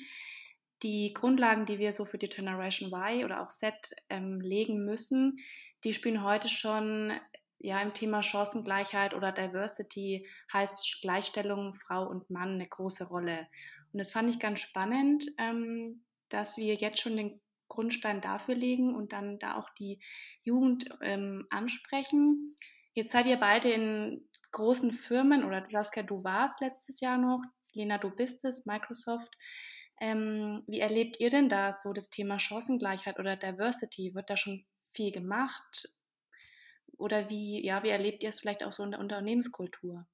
die 0.82 1.14
Grundlagen, 1.14 1.68
die 1.68 1.78
wir 1.78 1.94
so 1.94 2.06
für 2.06 2.18
die 2.18 2.30
Generation 2.30 2.92
Y 2.92 3.26
oder 3.26 3.44
auch 3.44 3.50
Z 3.50 3.76
ähm, 4.10 4.42
legen 4.42 4.86
müssen, 4.86 5.38
die 5.84 5.94
spielen 5.94 6.24
heute 6.24 6.48
schon 6.48 7.14
ja 7.60 7.80
im 7.80 7.94
Thema 7.94 8.24
Chancengleichheit 8.24 9.14
oder 9.14 9.32
Diversity 9.32 10.28
heißt 10.52 11.02
Gleichstellung 11.04 11.76
Frau 11.76 12.08
und 12.08 12.32
Mann 12.32 12.56
eine 12.56 12.68
große 12.68 13.08
Rolle. 13.08 13.48
Und 13.94 14.00
das 14.00 14.14
fand 14.14 14.32
ich 14.32 14.40
ganz 14.40 14.62
spannend, 14.62 15.26
ähm, 15.38 16.02
dass 16.30 16.58
wir 16.58 16.74
jetzt 16.74 17.02
schon 17.02 17.18
den 17.18 17.40
Grundstein 17.68 18.20
dafür 18.20 18.56
legen 18.56 18.96
und 18.96 19.14
dann 19.14 19.38
da 19.38 19.58
auch 19.58 19.70
die 19.78 20.00
Jugend 20.42 20.90
ähm, 21.02 21.46
ansprechen. 21.52 22.56
Jetzt 23.00 23.14
seid 23.14 23.28
ihr 23.28 23.38
beide 23.38 23.72
in 23.72 24.28
großen 24.52 24.92
Firmen 24.92 25.46
oder 25.46 25.66
Saskia, 25.72 26.04
du 26.04 26.22
warst 26.26 26.60
letztes 26.60 27.00
Jahr 27.00 27.18
noch, 27.18 27.42
Lena, 27.72 27.98
du 27.98 28.10
bist 28.10 28.44
es, 28.44 28.66
Microsoft. 28.66 29.34
Ähm, 30.02 30.64
wie 30.68 30.82
erlebt 30.82 31.18
ihr 31.22 31.30
denn 31.30 31.48
da 31.48 31.72
so 31.72 31.94
das 31.94 32.10
Thema 32.10 32.40
Chancengleichheit 32.40 33.18
oder 33.18 33.38
Diversity? 33.38 34.16
Wird 34.16 34.30
da 34.30 34.36
schon 34.36 34.66
viel 34.92 35.14
gemacht? 35.14 35.88
Oder 36.98 37.30
wie, 37.30 37.66
ja, 37.66 37.84
wie 37.84 37.90
erlebt 37.90 38.22
ihr 38.22 38.28
es 38.28 38.42
vielleicht 38.42 38.66
auch 38.66 38.74
so 38.74 38.84
in 38.84 38.92
der 38.92 39.00
Unternehmenskultur? 39.00 40.06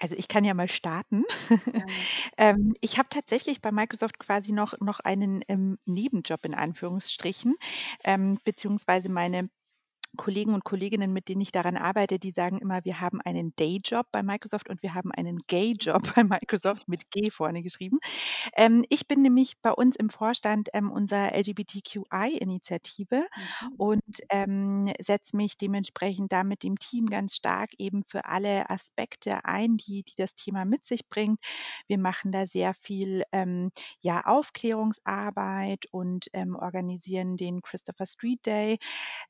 Also 0.00 0.14
ich 0.16 0.28
kann 0.28 0.44
ja 0.44 0.54
mal 0.54 0.68
starten. 0.68 1.24
ähm, 2.38 2.74
ich 2.80 2.98
habe 2.98 3.08
tatsächlich 3.10 3.60
bei 3.60 3.72
Microsoft 3.72 4.18
quasi 4.18 4.52
noch, 4.52 4.78
noch 4.80 5.00
einen 5.00 5.42
ähm, 5.48 5.78
Nebenjob 5.86 6.44
in 6.44 6.54
Anführungsstrichen, 6.54 7.56
ähm, 8.04 8.38
beziehungsweise 8.44 9.08
meine 9.08 9.50
Kollegen 10.16 10.54
und 10.54 10.64
Kolleginnen, 10.64 11.12
mit 11.12 11.28
denen 11.28 11.40
ich 11.40 11.52
daran 11.52 11.76
arbeite, 11.76 12.18
die 12.18 12.30
sagen 12.30 12.58
immer, 12.58 12.84
wir 12.84 13.00
haben 13.00 13.20
einen 13.20 13.52
Dayjob 13.56 14.06
bei 14.12 14.22
Microsoft 14.22 14.68
und 14.68 14.82
wir 14.82 14.94
haben 14.94 15.12
einen 15.12 15.38
Gayjob 15.46 16.02
bei 16.16 16.24
Microsoft 16.24 16.88
mit 16.88 17.10
G 17.10 17.30
vorne 17.30 17.62
geschrieben. 17.62 17.98
Ähm, 18.56 18.84
ich 18.88 19.06
bin 19.06 19.22
nämlich 19.22 19.60
bei 19.60 19.72
uns 19.72 19.96
im 19.96 20.10
Vorstand 20.10 20.68
ähm, 20.72 20.90
unserer 20.90 21.34
LGBTQI-Initiative 21.36 23.20
mhm. 23.20 23.74
und 23.76 24.02
ähm, 24.30 24.92
setze 25.00 25.36
mich 25.36 25.58
dementsprechend 25.58 26.32
da 26.32 26.44
mit 26.44 26.62
dem 26.62 26.78
Team 26.78 27.06
ganz 27.06 27.34
stark 27.36 27.70
eben 27.78 28.02
für 28.04 28.24
alle 28.24 28.70
Aspekte 28.70 29.44
ein, 29.44 29.76
die, 29.76 30.02
die 30.02 30.14
das 30.16 30.34
Thema 30.34 30.64
mit 30.64 30.84
sich 30.84 31.08
bringt. 31.08 31.38
Wir 31.86 31.98
machen 31.98 32.32
da 32.32 32.46
sehr 32.46 32.74
viel 32.74 33.24
ähm, 33.32 33.70
ja, 34.00 34.24
Aufklärungsarbeit 34.24 35.86
und 35.90 36.26
ähm, 36.32 36.56
organisieren 36.56 37.36
den 37.36 37.62
Christopher 37.62 38.06
Street 38.06 38.44
Day 38.46 38.78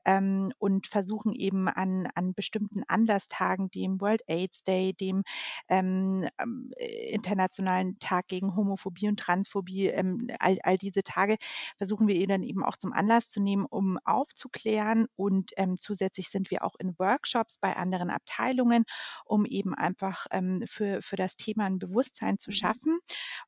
ähm, 0.05 0.53
und 0.69 0.87
versuchen 0.87 1.33
eben 1.33 1.67
an, 1.67 2.09
an 2.15 2.35
bestimmten 2.35 2.83
Anlasstagen, 2.87 3.71
dem 3.71 4.03
World 4.03 4.23
AIDS 4.27 4.65
Day, 4.65 4.93
dem 4.93 5.23
ähm, 5.69 6.29
ähm, 6.39 6.73
Internationalen 6.77 7.99
Tag 8.01 8.29
gegen 8.29 8.55
Homophobie 8.55 9.09
und 9.09 9.19
Transphobie, 9.19 9.87
ähm, 9.87 10.29
all, 10.39 10.59
all 10.63 10.77
diese 10.77 11.03
Tage 11.03 11.39
versuchen 11.79 12.07
wir 12.07 12.27
dann 12.27 12.43
eben 12.43 12.63
auch 12.63 12.77
zum 12.77 12.93
Anlass 12.93 13.31
zu 13.31 13.41
nehmen, 13.41 13.65
um 13.65 13.99
aufzuklären. 14.05 15.07
Und 15.17 15.53
ähm, 15.57 15.77
zusätzlich 15.81 16.29
sind 16.29 16.51
wir 16.51 16.63
auch 16.63 16.75
in 16.79 16.99
Workshops 16.99 17.57
bei 17.59 17.75
anderen 17.75 18.11
Abteilungen, 18.11 18.85
um 19.25 19.47
eben 19.47 19.75
einfach 19.75 20.27
ähm, 20.31 20.65
für, 20.67 21.01
für 21.01 21.17
das 21.17 21.37
Thema 21.37 21.65
ein 21.65 21.79
Bewusstsein 21.79 22.39
zu 22.39 22.51
mhm. 22.51 22.55
schaffen. 22.55 22.99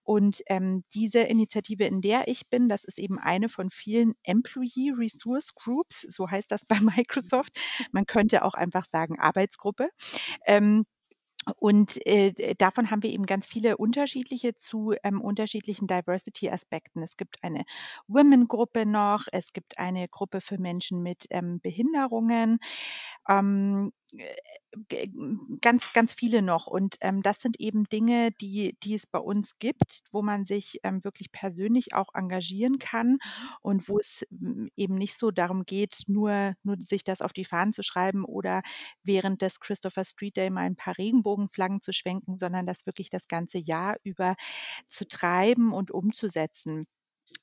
Und 0.03 0.43
ähm, 0.47 0.83
diese 0.95 1.21
Initiative, 1.21 1.85
in 1.85 2.01
der 2.01 2.29
ich 2.29 2.49
bin, 2.49 2.71
das 2.71 2.85
ist 2.85 2.99
eben 2.99 3.19
eine 3.19 3.51
von 3.51 3.71
vielen 3.71 4.15
Employee 4.23 4.93
Resource 4.97 5.55
Groups, 5.55 6.01
so 6.01 6.31
heißt 6.31 6.51
das 6.51 6.65
bei 6.65 6.81
Microsoft. 6.81 7.10
Man 7.93 8.07
könnte 8.07 8.45
auch 8.45 8.55
einfach 8.55 8.85
sagen 8.87 9.19
Arbeitsgruppe. 9.19 9.89
Ähm, 10.47 10.87
und 11.57 12.05
äh, 12.07 12.55
davon 12.57 12.91
haben 12.91 13.03
wir 13.03 13.11
eben 13.11 13.25
ganz 13.25 13.47
viele 13.47 13.79
unterschiedliche 13.79 14.55
zu 14.57 14.95
ähm, 15.03 15.21
unterschiedlichen 15.23 15.87
Diversity-Aspekten. 15.87 17.03
Es 17.03 17.17
gibt 17.17 17.43
eine 17.43 17.65
Women-Gruppe 18.09 18.85
noch, 18.85 19.25
es 19.33 19.53
gibt 19.53 19.79
eine 19.79 20.07
Gruppe 20.09 20.41
für 20.43 20.59
Menschen 20.59 21.03
mit 21.03 21.27
ähm, 21.31 21.61
Behinderungen. 21.61 22.59
Ähm, 23.29 23.93
äh, 23.93 24.00
ganz, 25.61 25.93
ganz 25.93 26.13
viele 26.15 26.43
noch. 26.43 26.67
Und 26.67 26.97
ähm, 27.01 27.23
das 27.23 27.41
sind 27.41 27.59
eben 27.61 27.85
Dinge, 27.85 28.33
die, 28.41 28.77
die 28.83 28.95
es 28.95 29.07
bei 29.07 29.19
uns 29.19 29.59
gibt, 29.59 30.03
wo 30.13 30.23
man 30.23 30.45
sich 30.45 30.81
ähm, 30.83 31.03
wirklich 31.05 31.33
persönlich 31.33 31.95
auch 31.95 32.15
engagieren 32.15 32.79
kann 32.79 33.19
und 33.63 33.89
wo 33.89 33.99
es 33.99 34.27
hm, 34.31 34.71
eben 34.77 34.95
nicht 34.97 35.17
so 35.17 35.31
darum 35.31 35.65
geht, 35.65 36.03
nur, 36.07 36.55
nur 36.63 36.77
sich 36.81 37.05
das 37.05 37.23
auf 37.23 37.33
die 37.33 37.45
Fahnen 37.45 37.73
zu 37.73 37.83
schreiben 37.83 38.25
oder 38.25 38.63
während 39.03 39.43
des 39.43 39.61
Christopher 39.61 40.05
Street 40.05 40.37
Day 40.37 40.51
mal 40.51 40.63
ein 40.63 40.77
paar 40.77 40.99
Regenbogenflaggen 40.99 41.83
zu 41.83 41.93
schwenken, 41.93 42.37
sondern 42.39 42.67
das 42.67 42.87
wirklich 42.87 43.11
das 43.11 43.29
ganze 43.29 43.59
Jahr 43.59 43.97
über 44.05 44.37
zu 44.89 45.07
treiben 45.09 45.73
und 45.73 45.91
umzusetzen. 45.91 46.87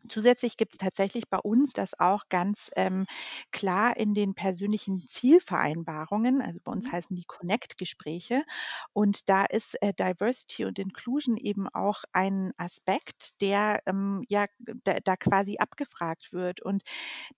Zusätzlich 0.10 0.58
gibt 0.58 0.74
es 0.74 0.78
tatsächlich 0.78 1.30
bei 1.30 1.40
uns 1.40 1.74
das 1.74 2.00
auch 2.00 2.24
ganz 2.30 2.72
ähm, 2.76 3.06
klar 3.52 3.98
in 3.98 4.14
den 4.14 4.36
persönlichen 4.36 4.98
Zielvereinbarungen. 4.98 6.42
Also 6.42 6.60
bei 6.64 6.72
uns 6.72 6.88
mhm. 6.88 6.92
heißen 6.92 7.16
die 7.16 7.26
Connect-Gespräche. 7.26 8.44
Und 8.94 9.30
da 9.30 9.46
ist 9.46 9.82
äh, 9.82 9.94
Diversity 9.94 10.66
und 10.66 10.80
Inclusion 10.80 11.36
eben 11.38 11.68
auch 11.68 12.04
ein 12.14 12.52
Aspekt, 12.58 13.42
der 13.42 13.82
ähm, 13.86 14.24
ja 14.30 14.46
da, 14.84 15.00
da, 15.04 15.18
quasi 15.18 15.58
abgefragt 15.58 16.32
wird 16.32 16.62
und 16.62 16.84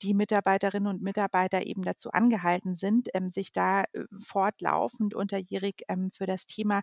die 0.01 0.13
Mitarbeiterinnen 0.13 0.87
und 0.87 1.01
Mitarbeiter 1.01 1.65
eben 1.65 1.83
dazu 1.83 2.11
angehalten 2.11 2.75
sind, 2.75 3.09
ähm, 3.13 3.29
sich 3.29 3.51
da 3.51 3.83
äh, 3.93 4.03
fortlaufend 4.23 5.15
unterjährig 5.15 5.83
ähm, 5.87 6.09
für 6.11 6.25
das 6.25 6.45
Thema 6.45 6.81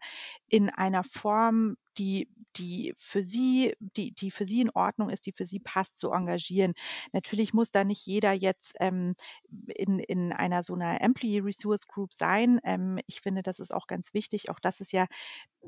in 0.48 0.70
einer 0.70 1.04
Form 1.04 1.76
die, 1.98 2.28
die 2.56 2.94
für 2.96 3.22
sie, 3.22 3.74
die, 3.80 4.12
die 4.12 4.30
für 4.30 4.46
sie 4.46 4.60
in 4.60 4.70
Ordnung 4.70 5.10
ist, 5.10 5.26
die 5.26 5.32
für 5.32 5.46
sie 5.46 5.60
passt, 5.60 5.98
zu 5.98 6.12
engagieren. 6.12 6.74
Natürlich 7.12 7.54
muss 7.54 7.70
da 7.70 7.84
nicht 7.84 8.06
jeder 8.06 8.32
jetzt 8.32 8.74
ähm, 8.80 9.14
in, 9.68 9.98
in 9.98 10.32
einer 10.32 10.62
so 10.62 10.74
einer 10.74 11.00
Employee 11.00 11.40
Resource 11.40 11.86
Group 11.86 12.14
sein. 12.14 12.60
Ähm, 12.64 12.98
ich 13.06 13.20
finde, 13.20 13.42
das 13.42 13.58
ist 13.58 13.74
auch 13.74 13.86
ganz 13.86 14.14
wichtig. 14.14 14.50
Auch 14.50 14.60
das 14.60 14.80
ist 14.80 14.92
ja 14.92 15.06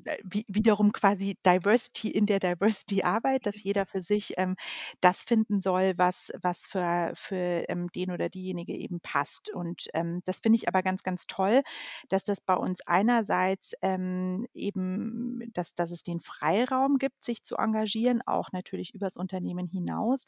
äh, 0.05 0.19
wiederum 0.49 0.93
quasi 0.93 1.37
Diversity 1.45 2.11
in 2.11 2.27
der 2.27 2.41
Diversity-Arbeit, 2.41 3.47
dass 3.47 3.63
jeder 3.63 3.87
für 3.87 4.03
sich 4.03 4.35
ähm, 4.37 4.57
das 5.01 5.23
finden 5.23 5.61
soll, 5.61 5.95
was, 5.97 6.33
was 6.41 6.67
für, 6.67 7.13
für 7.15 7.65
ähm, 7.69 7.89
den 7.95 8.11
oder 8.11 8.29
diejenige 8.29 8.75
eben 8.75 9.01
passt. 9.01 9.51
Und 9.51 9.89
ähm, 9.95 10.23
das 10.25 10.41
finde 10.41 10.57
ich 10.57 10.69
aber 10.69 10.83
ganz, 10.83 11.03
ganz 11.03 11.27
toll, 11.27 11.63
dass 12.09 12.25
das 12.25 12.41
bei 12.41 12.55
uns 12.55 12.81
einerseits 12.87 13.75
ähm, 13.83 14.47
eben, 14.55 15.51
dass, 15.53 15.75
dass 15.75 15.91
es 15.91 16.03
den 16.03 16.18
Freiraum 16.21 16.99
gibt, 16.99 17.25
sich 17.25 17.45
zu 17.45 17.57
engagieren, 17.57 18.23
auch 18.27 18.53
natürlich 18.53 18.95
übers 18.95 19.17
Unternehmen 19.17 19.67
hinaus. 19.67 20.25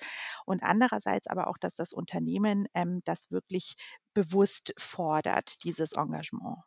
Und 0.46 0.62
andererseits 0.62 1.26
aber 1.26 1.48
auch, 1.48 1.58
dass 1.58 1.74
das 1.74 1.92
Unternehmen 1.92 2.66
ähm, 2.74 3.00
das 3.04 3.30
wirklich 3.30 3.74
bewusst 4.14 4.74
fordert, 4.78 5.64
dieses 5.64 5.92
Engagement. 5.92 6.58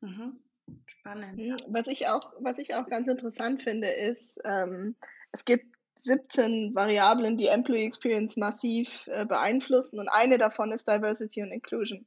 Mhm. 0.00 0.38
Spannend. 0.86 1.64
Was 1.68 1.88
ich 1.88 2.08
auch, 2.08 2.32
was 2.40 2.58
ich 2.58 2.74
auch 2.74 2.86
ganz 2.86 3.08
interessant 3.08 3.62
finde, 3.62 3.88
ist, 3.88 4.38
ähm, 4.44 4.96
es 5.32 5.44
gibt 5.44 5.66
17 6.00 6.74
Variablen, 6.74 7.36
die 7.36 7.46
Employee 7.46 7.86
Experience 7.86 8.36
massiv 8.36 9.06
äh, 9.08 9.24
beeinflussen 9.24 9.98
und 9.98 10.08
eine 10.08 10.38
davon 10.38 10.72
ist 10.72 10.88
Diversity 10.88 11.42
und 11.42 11.52
Inclusion. 11.52 12.06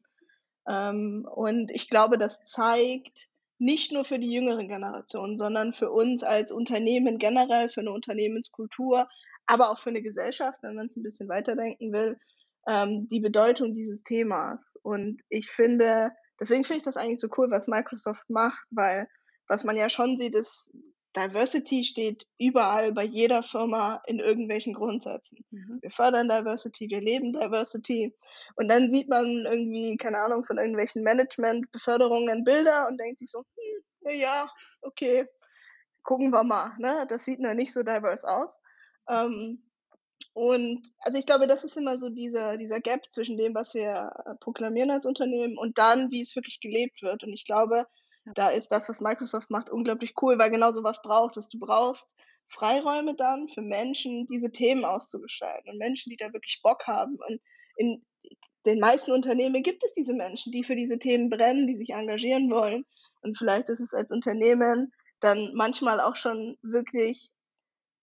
Ähm, 0.68 1.28
und 1.30 1.72
ich 1.72 1.90
glaube, 1.90 2.18
das 2.18 2.44
zeigt, 2.44 3.30
nicht 3.58 3.92
nur 3.92 4.06
für 4.06 4.20
die 4.20 4.32
jüngere 4.32 4.66
Generation, 4.66 5.38
sondern 5.38 5.74
für 5.74 5.92
uns 5.92 6.24
als 6.24 6.52
Unternehmen 6.52 7.18
generell, 7.18 7.70
für 7.70 7.82
eine 7.82 7.92
Unternehmenskultur, 7.92 9.08
aber 9.46 9.72
auch 9.72 9.80
für 9.80 9.90
eine 9.90 10.02
Gesellschaft, 10.02 10.60
wenn 10.62 10.76
man 10.76 10.88
es 10.88 10.96
ein 10.96 11.04
bisschen 11.04 11.30
weiterdenken 11.30 11.92
will, 11.92 12.18
ähm, 12.68 13.08
die 13.10 13.20
Bedeutung 13.20 13.74
dieses 13.74 14.04
Themas. 14.04 14.76
Und 14.82 15.22
ich 15.30 15.50
finde 15.50 16.12
deswegen 16.40 16.64
finde 16.64 16.80
ich 16.80 16.84
das 16.84 16.98
eigentlich 16.98 17.20
so 17.20 17.30
cool, 17.38 17.50
was 17.52 17.68
Microsoft 17.68 18.30
macht, 18.30 18.66
weil 18.72 19.08
was 19.48 19.64
man 19.64 19.78
ja 19.78 19.90
schon 19.90 20.18
sieht, 20.18 20.36
ist, 20.36 20.74
Diversity 21.16 21.84
steht 21.84 22.28
überall 22.38 22.92
bei 22.92 23.04
jeder 23.04 23.42
Firma 23.44 24.02
in 24.06 24.20
irgendwelchen 24.20 24.74
Grundsätzen. 24.74 25.46
Mhm. 25.52 25.80
Wir 25.82 25.92
fördern 25.92 26.28
Diversity, 26.28 26.90
wir 26.90 27.02
leben 27.02 27.34
Diversity. 27.34 28.14
Und 28.56 28.70
dann 28.70 28.92
sieht 28.92 29.10
man 29.10 29.26
irgendwie, 29.46 29.98
keine 29.98 30.20
Ahnung, 30.20 30.44
von 30.44 30.58
irgendwelchen 30.58 31.04
Management-Beförderungen 31.04 32.44
Bilder 32.44 32.88
und 32.88 33.00
denkt 33.00 33.20
sich 33.20 33.32
so, 33.32 33.40
hm, 33.40 33.84
na 34.02 34.14
ja, 34.14 34.50
okay, 34.82 35.26
gucken 36.04 36.32
wir 36.32 36.44
mal. 36.44 36.74
Ne? 36.80 37.06
Das 37.10 37.26
sieht 37.26 37.40
noch 37.40 37.54
nicht 37.54 37.74
so 37.74 37.82
diverse 37.82 38.28
aus. 38.28 38.60
Ähm, 39.10 39.62
und 40.34 40.86
also 41.00 41.18
ich 41.18 41.26
glaube, 41.26 41.48
das 41.48 41.64
ist 41.64 41.78
immer 41.78 41.98
so 41.98 42.10
dieser, 42.10 42.58
dieser 42.58 42.82
Gap 42.82 43.02
zwischen 43.12 43.38
dem, 43.38 43.56
was 43.56 43.74
wir 43.74 44.12
äh, 44.26 44.36
proklamieren 44.42 44.92
als 44.92 45.06
Unternehmen 45.06 45.58
und 45.58 45.78
dann, 45.78 46.12
wie 46.12 46.22
es 46.22 46.36
wirklich 46.36 46.60
gelebt 46.60 47.02
wird. 47.02 47.24
Und 47.24 47.34
ich 47.34 47.46
glaube, 47.46 47.86
da 48.34 48.50
ist 48.50 48.70
das, 48.70 48.90
was 48.90 49.02
Microsoft 49.02 49.50
macht, 49.50 49.70
unglaublich 49.70 50.14
cool, 50.22 50.40
weil 50.40 50.50
genau 50.50 50.72
so 50.72 50.84
was 50.84 51.02
braucht 51.02 51.38
es. 51.38 51.50
Du 51.50 51.60
brauchst 51.60 52.16
Freiräume 52.48 53.16
dann 53.16 53.48
für 53.48 53.62
Menschen, 53.62 54.26
diese 54.28 54.52
Themen 54.52 54.86
auszugestalten 54.86 55.70
und 55.70 55.78
Menschen, 55.78 56.10
die 56.10 56.18
da 56.18 56.34
wirklich 56.34 56.62
Bock 56.64 56.88
haben. 56.88 57.18
Und 57.28 57.42
in 57.78 58.06
den 58.66 58.80
meisten 58.80 59.12
Unternehmen 59.12 59.62
gibt 59.64 59.84
es 59.84 59.94
diese 59.94 60.14
Menschen, 60.14 60.52
die 60.52 60.64
für 60.64 60.76
diese 60.76 60.98
Themen 60.98 61.30
brennen, 61.30 61.68
die 61.68 61.78
sich 61.78 61.92
engagieren 61.92 62.50
wollen. 62.50 62.86
Und 63.22 63.38
vielleicht 63.38 63.70
ist 63.70 63.80
es 63.80 63.94
als 63.94 64.12
Unternehmen 64.12 64.92
dann 65.20 65.52
manchmal 65.54 66.00
auch 66.00 66.16
schon 66.16 66.58
wirklich 66.62 67.32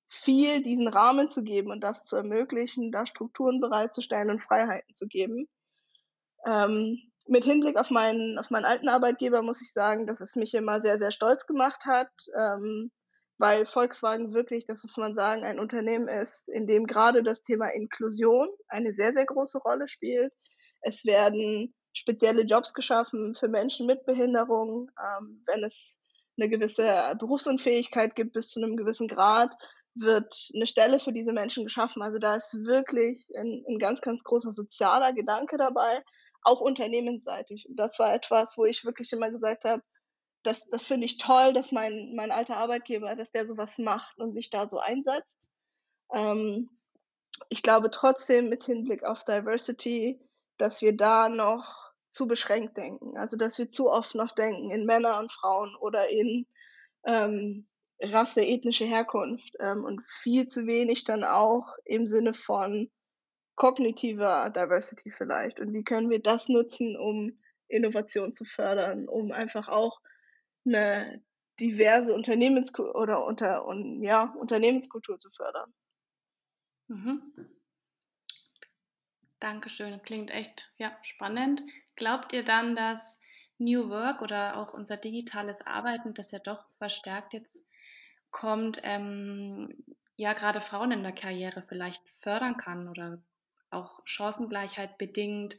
viel 0.09 0.63
diesen 0.63 0.89
Rahmen 0.89 1.31
zu 1.31 1.43
geben 1.43 1.71
und 1.71 1.81
das 1.83 2.05
zu 2.05 2.17
ermöglichen, 2.17 2.93
da 2.93 3.07
Strukturen 3.07 3.61
bereitzustellen 3.61 4.31
und 4.31 4.43
Freiheiten 4.43 4.95
zu 4.95 5.07
geben. 5.07 5.49
Ähm, 6.47 7.12
mit 7.33 7.45
Hinblick 7.45 7.79
auf 7.79 7.91
meinen, 7.91 8.39
auf 8.39 8.51
meinen 8.51 8.67
alten 8.67 8.91
Arbeitgeber 8.91 9.41
muss 9.41 9.63
ich 9.63 9.73
sagen, 9.73 10.07
dass 10.07 10.21
es 10.21 10.37
mich 10.37 10.53
immer 10.53 10.83
sehr, 10.83 10.99
sehr 10.99 11.11
stolz 11.11 11.47
gemacht 11.47 11.87
hat, 11.87 12.11
ähm, 12.39 12.93
weil 13.39 13.65
Volkswagen 13.65 14.35
wirklich, 14.35 14.67
das 14.67 14.83
muss 14.85 14.99
man 14.99 15.15
sagen, 15.15 15.43
ein 15.43 15.59
Unternehmen 15.59 16.09
ist, 16.09 16.49
in 16.51 16.67
dem 16.67 16.87
gerade 16.87 17.23
das 17.23 17.43
Thema 17.43 17.69
Inklusion 17.69 18.49
eine 18.69 18.93
sehr, 18.93 19.15
sehr 19.15 19.25
große 19.25 19.59
Rolle 19.59 19.89
spielt. 19.89 20.31
Es 20.83 21.07
werden 21.07 21.75
spezielle 21.95 22.43
Jobs 22.43 22.75
geschaffen 22.75 23.35
für 23.35 23.49
Menschen 23.49 23.87
mit 23.87 24.05
Behinderung, 24.05 24.91
ähm, 25.01 25.43
wenn 25.47 25.65
es 25.65 26.01
eine 26.39 26.51
gewisse 26.51 27.15
Berufsunfähigkeit 27.19 28.15
gibt 28.15 28.35
bis 28.35 28.49
zu 28.49 28.63
einem 28.63 28.77
gewissen 28.77 29.09
Grad, 29.09 29.55
wird 29.95 30.51
eine 30.55 30.67
Stelle 30.67 30.99
für 30.99 31.13
diese 31.13 31.33
Menschen 31.33 31.65
geschaffen. 31.65 32.03
Also 32.03 32.19
da 32.19 32.35
ist 32.35 32.55
wirklich 32.65 33.27
ein, 33.35 33.65
ein 33.67 33.79
ganz, 33.79 34.03
ganz 34.03 34.23
großer 34.23 34.53
sozialer 34.53 35.15
Gedanke 35.15 35.57
dabei, 35.57 36.03
auch 36.43 36.61
unternehmensseitig. 36.61 37.69
Und 37.69 37.77
das 37.77 37.99
war 37.99 38.13
etwas, 38.15 38.57
wo 38.57 38.65
ich 38.65 38.85
wirklich 38.85 39.13
immer 39.13 39.31
gesagt 39.31 39.65
habe, 39.65 39.83
das, 40.43 40.69
das 40.71 40.85
finde 40.85 41.07
ich 41.07 41.19
toll, 41.19 41.53
dass 41.53 41.73
mein, 41.73 42.15
mein 42.17 42.33
alter 42.33 42.57
Arbeitgeber, 42.57 43.15
dass 43.15 43.31
der 43.31 43.47
sowas 43.47 43.79
macht 43.79 44.19
und 44.19 44.35
sich 44.35 44.51
da 44.51 44.69
so 44.69 44.79
einsetzt. 44.79 45.49
Ähm, 46.13 46.71
ich 47.49 47.63
glaube 47.63 47.91
trotzdem 47.91 48.49
mit 48.49 48.65
Hinblick 48.65 49.05
auf 49.05 49.25
Diversity, 49.25 50.21
dass 50.59 50.83
wir 50.83 50.97
da 50.97 51.29
noch 51.29 51.93
zu 52.09 52.27
beschränkt 52.27 52.77
denken. 52.77 53.17
Also 53.17 53.37
dass 53.37 53.59
wir 53.59 53.69
zu 53.69 53.89
oft 53.91 54.15
noch 54.15 54.33
denken 54.35 54.71
in 54.71 54.85
Männer 54.85 55.19
und 55.19 55.33
Frauen 55.33 55.75
oder 55.77 56.09
in 56.09 56.47
ähm, 57.07 57.67
Rasse, 58.01 58.43
ethnische 58.43 58.85
Herkunft 58.85 59.55
ähm, 59.61 59.85
und 59.85 60.03
viel 60.05 60.49
zu 60.49 60.67
wenig 60.67 61.05
dann 61.05 61.25
auch 61.25 61.69
im 61.85 62.09
Sinne 62.09 62.35
von 62.35 62.91
kognitiver 63.55 64.51
Diversity 64.51 65.11
vielleicht. 65.11 65.61
Und 65.61 65.73
wie 65.73 65.85
können 65.85 66.11
wir 66.11 66.21
das 66.21 66.49
nutzen, 66.49 66.97
um 66.97 67.39
Innovation 67.69 68.35
zu 68.35 68.45
fördern, 68.45 69.09
um 69.09 69.33
einfach 69.33 69.69
auch 69.69 70.01
eine 70.65 71.23
diverse 71.61 72.15
Unternehmenskultur 72.15 72.95
oder 72.95 73.25
unter, 73.25 73.65
und, 73.67 74.03
ja, 74.03 74.35
Unternehmenskultur 74.39 75.19
zu 75.19 75.31
fördern. 75.31 75.73
Mhm. 76.89 77.33
Dankeschön, 79.41 80.01
klingt 80.03 80.31
echt 80.31 80.73
ja, 80.77 80.97
spannend. 81.03 81.63
Glaubt 81.97 82.33
ihr 82.33 82.45
dann, 82.45 82.77
dass 82.77 83.19
New 83.59 83.91
Work 83.91 84.23
oder 84.23 84.57
auch 84.57 84.73
unser 84.73 84.97
digitales 84.97 85.67
Arbeiten, 85.67 86.15
das 86.15 86.31
ja 86.31 86.39
doch 86.39 86.65
verstärkt 86.79 87.33
jetzt 87.33 87.67
kommt, 88.31 88.81
ähm, 88.83 89.85
ja 90.17 90.33
gerade 90.33 90.61
Frauen 90.61 90.93
in 90.93 91.03
der 91.03 91.13
Karriere 91.13 91.63
vielleicht 91.63 92.09
fördern 92.09 92.57
kann 92.57 92.89
oder 92.89 93.23
auch 93.73 94.01
Chancengleichheit 94.05 94.99
bedingt. 94.99 95.57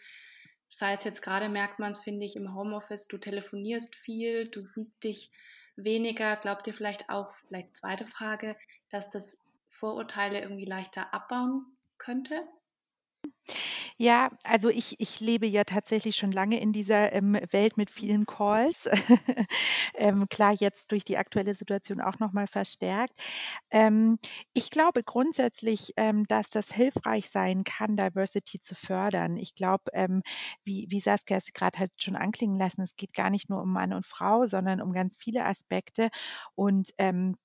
Sei 0.68 0.94
es 0.94 1.04
jetzt 1.04 1.22
gerade, 1.22 1.50
merkt 1.50 1.80
man 1.80 1.92
es, 1.92 2.00
finde 2.00 2.26
ich, 2.26 2.36
im 2.36 2.56
Homeoffice, 2.56 3.08
du 3.08 3.18
telefonierst 3.18 3.96
viel, 3.96 4.50
du 4.50 4.62
siehst 4.62 5.04
dich 5.04 5.32
weniger. 5.76 6.36
Glaubt 6.36 6.68
ihr 6.68 6.74
vielleicht 6.74 7.10
auch, 7.10 7.34
vielleicht 7.48 7.76
zweite 7.78 8.08
Frage, 8.08 8.56
dass 8.90 9.10
das 9.10 9.38
Vorurteile 9.70 10.42
irgendwie 10.42 10.66
leichter 10.66 11.14
abbauen 11.14 11.66
könnte? 11.98 12.42
Ja, 13.98 14.30
also 14.44 14.70
ich 14.70 15.00
ich 15.00 15.20
lebe 15.20 15.48
ja 15.48 15.64
tatsächlich 15.64 16.16
schon 16.16 16.32
lange 16.32 16.60
in 16.60 16.72
dieser, 16.74 17.14
ähm, 17.14 17.38
Welt 17.52 17.78
mit 17.78 17.90
vielen 17.92 18.26
Calls. 18.26 18.90
Ähm, 19.96 20.28
klar, 20.30 20.54
jetzt 20.54 20.92
durch 20.92 21.06
die 21.06 21.18
aktuelle 21.18 21.54
Situation 21.56 22.02
auch 22.02 22.18
noch 22.20 22.34
mal 22.34 22.48
verstärkt. 22.48 23.14
Ähm, 23.72 24.18
ich 24.54 24.70
glaube 24.72 25.04
grundsätzlich, 25.04 25.94
ähm, 25.98 26.26
dass 26.28 26.50
das 26.50 26.72
hilfreich 26.74 27.30
sein 27.30 27.64
kann, 27.64 27.96
Diversity 27.96 28.60
zu 28.60 28.76
fördern. 28.76 29.38
Ich 29.38 29.54
glaube, 29.56 29.84
ähm, 29.94 30.24
wie 30.64 30.88
wie 30.90 31.00
Saskia 31.00 31.38
es 31.38 31.54
gerade 31.54 31.80
halt 31.80 31.92
schon 31.98 32.16
anklingen 32.16 32.58
lassen, 32.58 32.82
es 32.82 32.96
geht 32.96 33.14
gar 33.14 33.30
nicht 33.30 33.50
nur 33.50 33.62
um 33.62 33.72
Mann 33.74 33.94
und 33.94 34.06
Frau, 34.08 34.46
sondern 34.48 34.82
um 34.82 34.94
ganz 34.94 35.16
viele 35.20 35.46
Aspekte 35.46 36.10
und, 36.56 36.92
ähm 36.98 37.36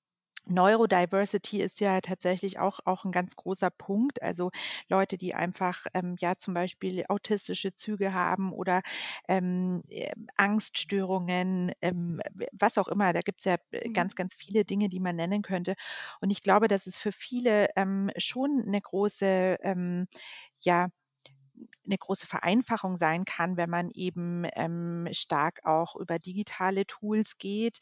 Neurodiversity 0.49 1.61
ist 1.61 1.79
ja 1.79 2.01
tatsächlich 2.01 2.59
auch 2.59 2.79
auch 2.85 3.05
'n 3.05 3.11
ganz 3.11 3.35
großer 3.35 3.69
Punkt. 3.69 4.21
Also, 4.23 4.51
Leute, 4.89 5.17
die 5.17 5.33
einfach, 5.35 5.85
ähm, 5.93 6.15
ja, 6.19 6.35
zum 6.37 6.53
Beispiel 6.55 7.05
autistische 7.07 7.73
Züge 7.75 8.13
haben 8.13 8.51
oder, 8.53 8.81
ähm, 9.27 9.83
äh, 9.89 10.11
Angststörungen, 10.37 11.71
ähm, 11.81 12.19
was 12.51 12.77
auch 12.79 12.87
immer. 12.87 13.13
Da 13.13 13.21
gibt's 13.21 13.45
ja, 13.45 13.57
äh, 13.71 13.89
ganz, 13.91 14.15
ganz 14.15 14.33
viele 14.35 14.65
Dinge, 14.65 14.89
die 14.89 14.99
man 14.99 15.15
nennen 15.15 15.41
könnte. 15.43 15.75
Und 16.21 16.31
ich 16.31 16.41
glaube, 16.43 16.67
dass 16.67 16.87
es 16.87 16.97
für 16.97 17.11
viele, 17.11 17.69
ähm, 17.75 18.09
schon 18.17 18.63
'ne 18.65 18.81
große, 18.81 19.57
ähm, 19.61 20.07
ja 20.61 20.89
eine 21.89 21.97
große 21.97 22.27
Vereinfachung 22.27 22.97
sein 22.97 23.25
kann, 23.25 23.57
wenn 23.57 23.69
man 23.69 23.89
eben, 23.91 24.45
ähm, 24.55 25.07
stark 25.11 25.65
auch 25.65 25.95
über 25.95 26.19
digitale 26.19 26.85
Tools 26.85 27.37
geht. 27.37 27.79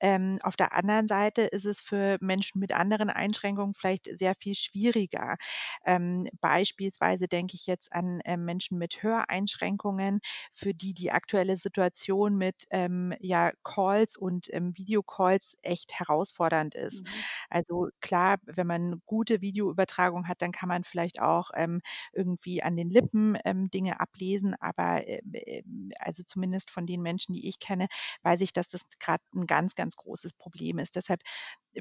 Ähm, 0.00 0.38
auf 0.42 0.56
der 0.56 0.72
anderen 0.74 1.08
Seite 1.08 1.42
ist 1.42 1.66
es 1.66 1.80
für 1.80 2.18
Menschen 2.20 2.60
mit 2.60 2.72
anderen 2.72 3.10
Einschränkungen 3.10 3.74
vielleicht 3.74 4.08
sehr 4.16 4.34
viel 4.34 4.54
schwieriger. 4.54 5.36
Ähm, 5.84 6.28
beispielsweise 6.40 7.28
denke 7.28 7.54
ich 7.54 7.66
jetzt 7.66 7.92
an, 7.92 8.20
ähm, 8.24 8.44
Menschen 8.44 8.78
mit 8.78 9.02
Höreinschränkungen, 9.02 10.20
für 10.52 10.74
die 10.74 10.94
die 10.94 11.10
aktuelle 11.10 11.56
Situation 11.56 12.36
mit, 12.36 12.66
ähm, 12.70 13.14
ja, 13.20 13.52
Calls 13.64 14.16
und, 14.16 14.52
ähm, 14.52 14.76
Videocalls 14.76 15.56
echt 15.62 15.98
herausfordernd 15.98 16.74
ist. 16.74 17.04
Mhm. 17.06 17.24
Also 17.50 17.88
klar, 18.00 18.36
wenn 18.44 18.66
man 18.66 19.02
gute 19.06 19.40
Videoübertragung 19.40 20.28
hat, 20.28 20.42
dann 20.42 20.52
kann 20.52 20.68
man 20.68 20.84
vielleicht 20.84 21.20
auch, 21.20 21.50
ähm, 21.54 21.80
irgendwie 22.12 22.62
an 22.62 22.76
den 22.76 22.90
Lippen 22.90 23.36
ähm, 23.48 23.70
Dinge 23.70 24.00
ablesen, 24.00 24.54
aber 24.60 25.06
ähm, 25.06 25.90
also 25.98 26.22
zumindest 26.24 26.70
von 26.70 26.86
den 26.86 27.02
Menschen, 27.02 27.32
die 27.34 27.48
ich 27.48 27.58
kenne, 27.58 27.88
weiß 28.22 28.40
ich, 28.42 28.52
dass 28.52 28.68
das 28.68 28.82
gerade 29.00 29.22
ein 29.34 29.46
ganz, 29.46 29.74
ganz 29.74 29.96
großes 29.96 30.32
Problem 30.34 30.78
ist. 30.78 30.96
Deshalb 30.96 31.22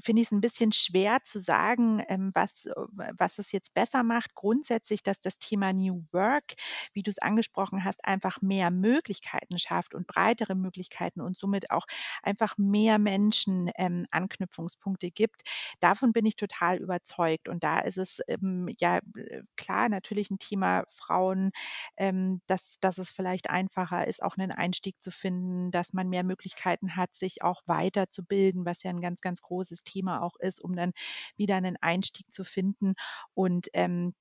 finde 0.03 0.21
ich 0.21 0.27
es 0.27 0.31
ein 0.31 0.41
bisschen 0.41 0.71
schwer 0.73 1.19
zu 1.23 1.39
sagen, 1.39 2.03
ähm, 2.07 2.31
was 2.33 2.65
äh, 2.67 2.73
was 3.17 3.39
es 3.39 3.51
jetzt 3.51 3.73
besser 3.73 4.03
macht. 4.03 4.35
Grundsätzlich, 4.35 5.01
dass 5.03 5.19
das 5.19 5.39
Thema 5.39 5.73
New 5.73 6.03
Work, 6.11 6.53
wie 6.93 7.03
du 7.03 7.09
es 7.09 7.17
angesprochen 7.19 7.83
hast, 7.83 8.03
einfach 8.05 8.41
mehr 8.41 8.69
Möglichkeiten 8.71 9.57
schafft 9.59 9.95
und 9.95 10.05
breitere 10.07 10.55
Möglichkeiten 10.55 11.21
und 11.21 11.37
somit 11.37 11.71
auch 11.71 11.85
einfach 12.21 12.57
mehr 12.57 12.99
Menschen, 12.99 13.71
ähm, 13.77 14.05
Anknüpfungspunkte 14.11 15.09
gibt. 15.11 15.41
Davon 15.79 16.11
bin 16.13 16.25
ich 16.25 16.35
total 16.35 16.77
überzeugt 16.77 17.47
und 17.49 17.63
da 17.63 17.79
ist 17.79 17.97
es, 17.97 18.19
ähm, 18.27 18.69
ja, 18.79 18.97
äh, 19.15 19.41
klar 19.55 19.89
natürlich 19.89 20.29
ein 20.29 20.37
Thema 20.39 20.83
Frauen, 20.91 21.51
ähm, 21.97 22.41
dass 22.47 22.77
dass 22.81 22.97
es 22.97 23.09
vielleicht 23.09 23.49
einfacher 23.49 24.07
ist, 24.07 24.21
auch 24.23 24.37
einen 24.37 24.51
Einstieg 24.51 24.95
zu 25.01 25.11
finden, 25.11 25.71
dass 25.71 25.93
man 25.93 26.09
mehr 26.09 26.23
Möglichkeiten 26.23 26.95
hat, 26.95 27.15
sich 27.15 27.41
auch 27.43 27.61
weiterzubilden, 27.65 28.65
was 28.65 28.83
ja 28.83 28.91
ein 28.91 29.01
ganz, 29.01 29.21
ganz 29.21 29.41
großes 29.41 29.83
Thema 29.83 30.21
auch 30.21 30.35
ist, 30.39 30.61
um 30.63 30.75
dann 30.75 30.91
wieder 31.37 31.55
einen 31.55 31.77
Einstieg 31.81 32.31
zu 32.31 32.43
finden 32.43 32.93
und, 33.33 33.67
ähm, 33.73 34.13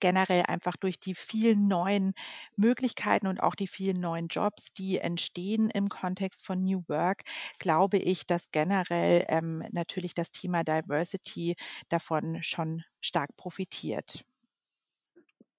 generell 0.00 0.42
einfach 0.42 0.76
durch 0.76 0.98
die 1.00 1.14
vielen 1.14 1.68
neuen 1.68 2.12
Möglichkeiten 2.56 3.26
und 3.26 3.40
auch 3.42 3.54
die 3.54 3.66
vielen 3.68 3.98
neuen 4.00 4.28
Jobs, 4.28 4.72
die 4.74 4.98
entstehen 4.98 5.70
im 5.70 5.88
Kontext 5.88 6.44
von 6.46 6.62
New 6.62 6.82
Work, 6.88 7.22
glaube 7.58 7.98
ich, 7.98 8.26
dass 8.26 8.50
generell 8.50 9.24
ähm, 9.28 9.64
natürlich 9.72 10.14
das 10.14 10.32
Thema 10.32 10.64
Diversity 10.64 11.56
davon 11.88 12.42
schon 12.42 12.84
stark 13.00 13.36
profitiert. 13.36 14.24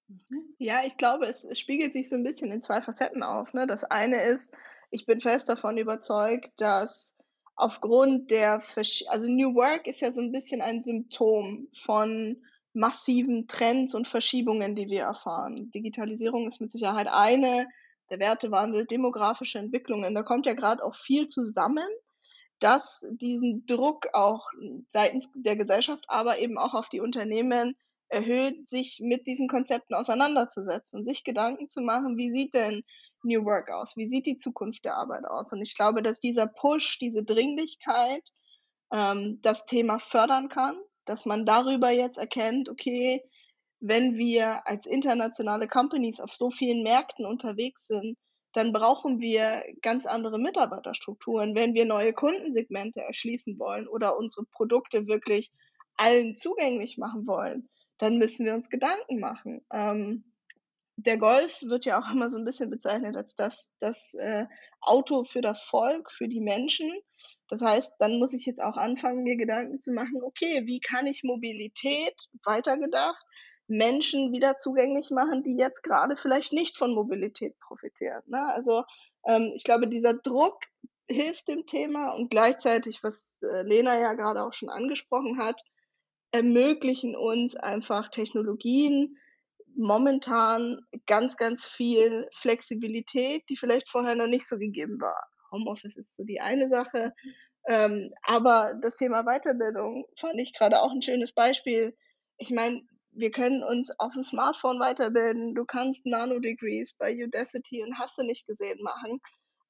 Mhm. 0.08 0.56
Ja, 0.58 0.82
ich 0.86 0.98
glaube, 0.98 1.26
es, 1.26 1.44
es 1.44 1.60
spiegelt 1.60 1.94
sich 1.94 2.10
so 2.10 2.16
ein 2.16 2.24
bisschen 2.24 2.52
in 2.52 2.62
zwei 2.62 2.82
Facetten 2.82 3.24
auf. 3.24 3.54
Ne? 3.54 3.68
Das 3.68 3.84
eine 3.84 4.22
ist, 4.22 4.54
ich 4.90 5.06
bin 5.06 5.22
fest 5.22 5.50
davon 5.50 5.78
überzeugt, 5.78 6.52
dass 6.58 7.16
aufgrund 7.56 8.32
der, 8.32 8.60
Versch 8.62 9.04
also 9.08 9.30
New 9.30 9.56
Work 9.56 9.88
ist 9.88 10.02
ja 10.02 10.14
so 10.14 10.22
ein 10.22 10.32
bisschen 10.32 10.62
ein 10.62 10.82
Symptom 10.82 11.68
von 11.74 12.44
massiven 12.74 13.48
Trends 13.48 13.96
und 13.96 14.08
Verschiebungen, 14.08 14.76
die 14.76 14.88
wir 14.88 15.02
erfahren. 15.02 15.72
Digitalisierung 15.72 16.48
ist 16.48 16.62
mit 16.62 16.72
Sicherheit 16.72 17.08
eine, 17.10 17.68
der 18.10 18.20
Wertewandel, 18.20 18.86
demografische 18.86 19.60
Entwicklungen, 19.60 20.14
da 20.14 20.24
kommt 20.24 20.46
ja 20.46 20.54
gerade 20.54 20.84
auch 20.84 20.96
viel 20.96 21.28
zusammen, 21.28 21.88
dass 22.60 23.06
diesen 23.12 23.66
Druck 23.66 24.08
auch 24.14 24.48
seitens 24.90 25.30
der 25.36 25.56
Gesellschaft, 25.56 26.06
aber 26.08 26.40
eben 26.40 26.58
auch 26.58 26.74
auf 26.74 26.88
die 26.90 27.02
Unternehmen 27.02 27.76
erhöht, 28.10 28.70
sich 28.70 29.00
mit 29.02 29.28
diesen 29.28 29.48
Konzepten 29.48 29.94
auseinanderzusetzen, 29.94 31.04
sich 31.04 31.24
Gedanken 31.24 31.70
zu 31.70 31.82
machen, 31.82 32.18
wie 32.18 32.32
sieht 32.32 32.54
denn 32.54 32.84
New 33.24 33.44
Work 33.46 33.70
aus? 33.70 33.96
Wie 33.96 34.08
sieht 34.08 34.26
die 34.26 34.38
Zukunft 34.38 34.86
der 34.86 34.96
Arbeit 34.96 35.26
aus? 35.26 35.52
Und 35.52 35.62
ich 35.62 35.76
glaube, 35.76 36.02
dass 36.02 36.20
dieser 36.20 36.48
Push, 36.48 37.00
diese 37.00 37.24
Dringlichkeit 37.24 38.24
ähm, 38.92 39.40
das 39.42 39.66
Thema 39.66 40.00
fördern 40.00 40.50
kann, 40.50 40.78
dass 41.06 41.26
man 41.26 41.46
darüber 41.46 41.90
jetzt 41.90 42.18
erkennt, 42.18 42.70
okay, 42.70 43.24
wenn 43.80 44.18
wir 44.18 44.68
als 44.68 44.86
internationale 44.86 45.68
Companies 45.68 46.20
auf 46.20 46.34
so 46.34 46.52
vielen 46.52 46.84
Märkten 46.84 47.26
unterwegs 47.26 47.88
sind, 47.88 48.18
dann 48.54 48.74
brauchen 48.74 49.20
wir 49.20 49.64
ganz 49.82 50.06
andere 50.06 50.40
Mitarbeiterstrukturen. 50.40 51.56
Wenn 51.56 51.76
wir 51.76 51.86
neue 51.86 52.14
Kundensegmente 52.14 53.02
erschließen 53.02 53.60
wollen 53.60 53.88
oder 53.88 54.18
unsere 54.18 54.46
Produkte 54.48 55.08
wirklich 55.08 55.52
allen 55.96 56.36
zugänglich 56.36 56.98
machen 56.98 57.28
wollen, 57.28 57.70
dann 58.00 58.18
müssen 58.18 58.46
wir 58.46 58.54
uns 58.54 58.70
Gedanken 58.70 59.20
machen. 59.20 59.66
Ähm, 59.72 60.24
der 60.96 61.18
Golf 61.18 61.62
wird 61.62 61.86
ja 61.86 62.00
auch 62.00 62.10
immer 62.14 62.30
so 62.30 62.38
ein 62.38 62.46
bisschen 62.46 62.70
bezeichnet 62.70 63.16
als 63.16 63.36
das, 63.36 63.72
das 63.80 64.14
äh, 64.16 64.46
Auto 64.82 65.24
für 65.24 65.42
das 65.42 65.62
Volk, 65.62 66.12
für 66.12 66.28
die 66.28 66.42
Menschen. 66.42 66.92
Das 67.50 67.62
heißt, 67.62 67.94
dann 68.00 68.20
muss 68.20 68.34
ich 68.34 68.46
jetzt 68.46 68.62
auch 68.62 68.76
anfangen, 68.76 69.24
mir 69.24 69.38
Gedanken 69.38 69.80
zu 69.80 69.94
machen, 69.94 70.22
okay, 70.22 70.66
wie 70.66 70.80
kann 70.80 71.08
ich 71.08 71.24
Mobilität 71.24 72.16
weitergedacht 72.44 73.24
Menschen 73.68 74.32
wieder 74.32 74.56
zugänglich 74.56 75.10
machen, 75.12 75.44
die 75.44 75.58
jetzt 75.58 75.84
gerade 75.84 76.16
vielleicht 76.16 76.54
nicht 76.54 76.78
von 76.78 76.94
Mobilität 76.94 77.60
profitieren. 77.60 78.22
Ne? 78.26 78.42
Also 78.54 78.84
ähm, 79.26 79.52
ich 79.56 79.64
glaube, 79.64 79.88
dieser 79.88 80.14
Druck 80.14 80.58
hilft 81.10 81.48
dem 81.48 81.66
Thema 81.66 82.12
und 82.12 82.30
gleichzeitig, 82.30 83.04
was 83.04 83.42
äh, 83.44 83.64
Lena 83.64 84.00
ja 84.00 84.14
gerade 84.14 84.44
auch 84.44 84.54
schon 84.54 84.70
angesprochen 84.70 85.38
hat, 85.38 85.62
ermöglichen 86.32 87.16
uns 87.16 87.56
einfach 87.56 88.10
Technologien 88.10 89.18
momentan 89.76 90.80
ganz, 91.06 91.38
ganz 91.38 91.64
viel 91.64 92.28
Flexibilität, 92.34 93.44
die 93.50 93.56
vielleicht 93.56 93.88
vorher 93.88 94.16
noch 94.16 94.28
nicht 94.28 94.48
so 94.48 94.58
gegeben 94.58 95.00
war. 95.00 95.28
Homeoffice 95.52 95.98
ist 95.98 96.16
so 96.16 96.24
die 96.24 96.42
eine 96.42 96.68
Sache. 96.68 97.14
Ähm, 97.68 98.12
aber 98.24 98.74
das 98.82 98.98
Thema 98.98 99.24
Weiterbildung 99.24 100.06
fand 100.20 100.40
ich 100.40 100.54
gerade 100.54 100.82
auch 100.82 100.92
ein 100.92 101.02
schönes 101.02 101.32
Beispiel. 101.34 101.96
Ich 102.38 102.50
meine, 102.50 102.82
wir 103.12 103.32
können 103.32 103.64
uns 103.64 103.92
auf 104.00 104.14
dem 104.14 104.24
Smartphone 104.24 104.80
weiterbilden. 104.80 105.54
Du 105.54 105.66
kannst 105.66 106.06
Nano-Degrees 106.06 106.96
bei 106.98 107.14
Udacity 107.14 107.84
und 107.84 107.98
hast 108.00 108.18
du 108.18 108.24
nicht 108.24 108.48
gesehen 108.48 108.82
machen. 108.82 109.20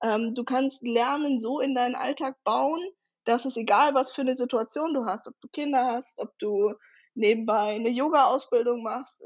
Ähm, 0.04 0.36
du 0.36 0.44
kannst 0.44 0.86
Lernen 0.88 1.40
so 1.40 1.60
in 1.60 1.74
deinen 1.74 1.96
Alltag 1.96 2.36
bauen, 2.44 2.86
dass 3.28 3.46
es 3.46 3.58
egal, 3.58 3.94
was 3.94 4.14
für 4.14 4.22
eine 4.22 4.36
Situation 4.36 4.94
du 4.94 5.06
hast, 5.06 5.28
ob 5.28 5.36
du 5.42 5.48
Kinder 5.50 5.86
hast, 5.86 6.20
ob 6.20 6.38
du 6.40 6.74
nebenbei 7.14 7.76
eine 7.76 7.90
Yoga-Ausbildung 7.90 8.84
machst, 8.84 9.22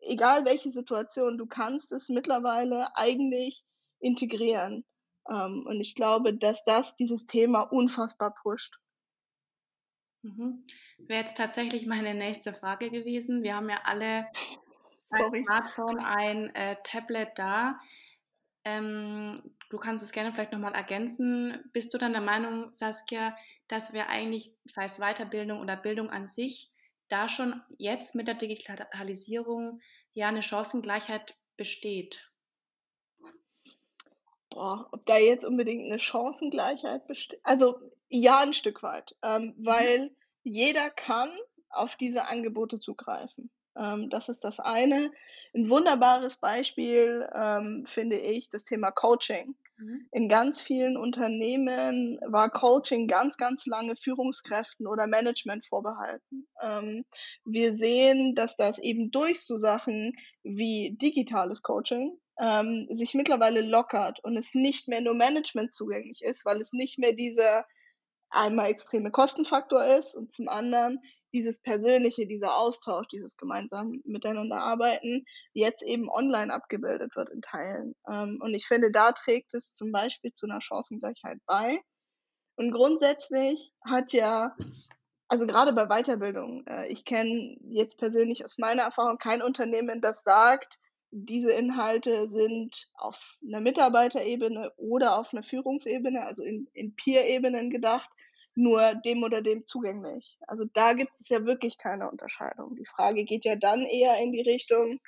egal 0.00 0.44
welche 0.44 0.70
Situation, 0.70 1.36
du 1.36 1.46
kannst 1.46 1.92
es 1.92 2.08
mittlerweile 2.08 2.96
eigentlich 2.96 3.64
integrieren. 4.00 4.84
Ähm, 5.28 5.64
und 5.66 5.80
ich 5.80 5.94
glaube, 5.94 6.36
dass 6.36 6.64
das 6.64 6.96
dieses 6.96 7.26
Thema 7.26 7.62
unfassbar 7.62 8.34
pusht. 8.42 8.76
Mhm. 10.22 10.64
Wäre 10.98 11.22
jetzt 11.22 11.36
tatsächlich 11.36 11.86
meine 11.86 12.14
nächste 12.14 12.54
Frage 12.54 12.90
gewesen. 12.90 13.42
Wir 13.42 13.56
haben 13.56 13.68
ja 13.68 13.80
alle 13.84 14.26
Sorry. 15.08 15.38
ein 15.38 15.44
Smartphone, 15.44 15.98
ein 15.98 16.54
äh, 16.54 16.76
Tablet 16.84 17.30
da. 17.36 17.78
Ähm, 18.64 19.42
du 19.72 19.78
kannst 19.78 20.04
es 20.04 20.12
gerne 20.12 20.32
vielleicht 20.32 20.52
nochmal 20.52 20.74
ergänzen. 20.74 21.58
Bist 21.72 21.94
du 21.94 21.98
dann 21.98 22.12
der 22.12 22.20
Meinung, 22.20 22.70
Saskia, 22.74 23.34
dass 23.68 23.94
wir 23.94 24.08
eigentlich, 24.08 24.54
sei 24.64 24.84
es 24.84 24.98
Weiterbildung 24.98 25.60
oder 25.60 25.76
Bildung 25.76 26.10
an 26.10 26.28
sich, 26.28 26.70
da 27.08 27.30
schon 27.30 27.62
jetzt 27.78 28.14
mit 28.14 28.28
der 28.28 28.34
Digitalisierung 28.34 29.80
ja 30.12 30.28
eine 30.28 30.42
Chancengleichheit 30.42 31.34
besteht? 31.56 32.30
Boah, 34.50 34.90
ob 34.92 35.06
da 35.06 35.16
jetzt 35.16 35.46
unbedingt 35.46 35.86
eine 35.86 35.98
Chancengleichheit 35.98 37.06
besteht? 37.06 37.40
Also 37.42 37.80
ja, 38.10 38.40
ein 38.40 38.52
Stück 38.52 38.82
weit, 38.82 39.16
ähm, 39.22 39.54
mhm. 39.56 39.66
weil 39.66 40.16
jeder 40.42 40.90
kann 40.90 41.30
auf 41.70 41.96
diese 41.96 42.28
Angebote 42.28 42.78
zugreifen. 42.78 43.50
Ähm, 43.76 44.10
das 44.10 44.28
ist 44.28 44.44
das 44.44 44.60
eine. 44.60 45.10
Ein 45.54 45.68
wunderbares 45.68 46.36
Beispiel 46.36 47.28
ähm, 47.34 47.84
finde 47.86 48.18
ich 48.18 48.48
das 48.48 48.64
Thema 48.64 48.90
Coaching. 48.90 49.54
Mhm. 49.78 50.06
In 50.12 50.28
ganz 50.28 50.60
vielen 50.60 50.96
Unternehmen 50.96 52.18
war 52.26 52.50
Coaching 52.50 53.06
ganz, 53.06 53.36
ganz 53.36 53.66
lange 53.66 53.96
Führungskräften 53.96 54.86
oder 54.86 55.06
Management 55.06 55.66
vorbehalten. 55.66 56.46
Ähm, 56.60 57.04
wir 57.44 57.76
sehen, 57.76 58.34
dass 58.34 58.56
das 58.56 58.78
eben 58.78 59.10
durch 59.10 59.42
so 59.42 59.56
Sachen 59.56 60.14
wie 60.42 60.96
digitales 61.00 61.62
Coaching 61.62 62.18
ähm, 62.38 62.86
sich 62.88 63.14
mittlerweile 63.14 63.60
lockert 63.60 64.20
und 64.24 64.36
es 64.36 64.54
nicht 64.54 64.88
mehr 64.88 65.00
nur 65.00 65.14
Management 65.14 65.72
zugänglich 65.72 66.22
ist, 66.22 66.44
weil 66.44 66.60
es 66.60 66.72
nicht 66.72 66.98
mehr 66.98 67.12
dieser 67.12 67.66
einmal 68.30 68.70
extreme 68.70 69.10
Kostenfaktor 69.10 69.84
ist 69.84 70.16
und 70.16 70.32
zum 70.32 70.48
anderen 70.48 71.00
dieses 71.32 71.60
Persönliche, 71.60 72.26
dieser 72.26 72.56
Austausch, 72.56 73.08
dieses 73.08 73.36
gemeinsam 73.36 74.02
miteinander 74.04 74.58
arbeiten, 74.58 75.24
jetzt 75.52 75.82
eben 75.82 76.08
online 76.10 76.52
abgebildet 76.52 77.16
wird 77.16 77.30
in 77.30 77.42
Teilen. 77.42 77.94
Ähm, 78.08 78.38
und 78.40 78.54
ich 78.54 78.66
finde, 78.66 78.90
da 78.90 79.12
trägt 79.12 79.54
es 79.54 79.74
zum 79.74 79.92
Beispiel 79.92 80.32
zu 80.32 80.46
einer 80.46 80.60
Chancengleichheit 80.60 81.38
bei. 81.46 81.80
Und 82.56 82.72
grundsätzlich 82.72 83.72
hat 83.84 84.12
ja, 84.12 84.54
also 85.28 85.46
gerade 85.46 85.72
bei 85.72 85.86
Weiterbildung, 85.86 86.66
äh, 86.66 86.88
ich 86.88 87.04
kenne 87.04 87.56
jetzt 87.70 87.96
persönlich 87.98 88.44
aus 88.44 88.58
meiner 88.58 88.82
Erfahrung 88.82 89.18
kein 89.18 89.42
Unternehmen, 89.42 90.00
das 90.00 90.22
sagt, 90.22 90.78
diese 91.10 91.52
Inhalte 91.52 92.30
sind 92.30 92.90
auf 92.94 93.36
einer 93.46 93.60
Mitarbeiterebene 93.60 94.72
oder 94.76 95.18
auf 95.18 95.32
einer 95.32 95.42
Führungsebene, 95.42 96.26
also 96.26 96.42
in, 96.42 96.68
in 96.72 96.94
Peer-Ebenen 96.94 97.68
gedacht, 97.70 98.08
nur 98.54 98.94
dem 98.96 99.22
oder 99.22 99.42
dem 99.42 99.64
zugänglich. 99.64 100.38
Also 100.46 100.64
da 100.74 100.92
gibt 100.92 101.18
es 101.18 101.28
ja 101.28 101.44
wirklich 101.44 101.78
keine 101.78 102.10
Unterscheidung. 102.10 102.76
Die 102.76 102.86
Frage 102.86 103.24
geht 103.24 103.44
ja 103.44 103.56
dann 103.56 103.82
eher 103.86 104.18
in 104.18 104.32
die 104.32 104.42
Richtung, 104.42 105.00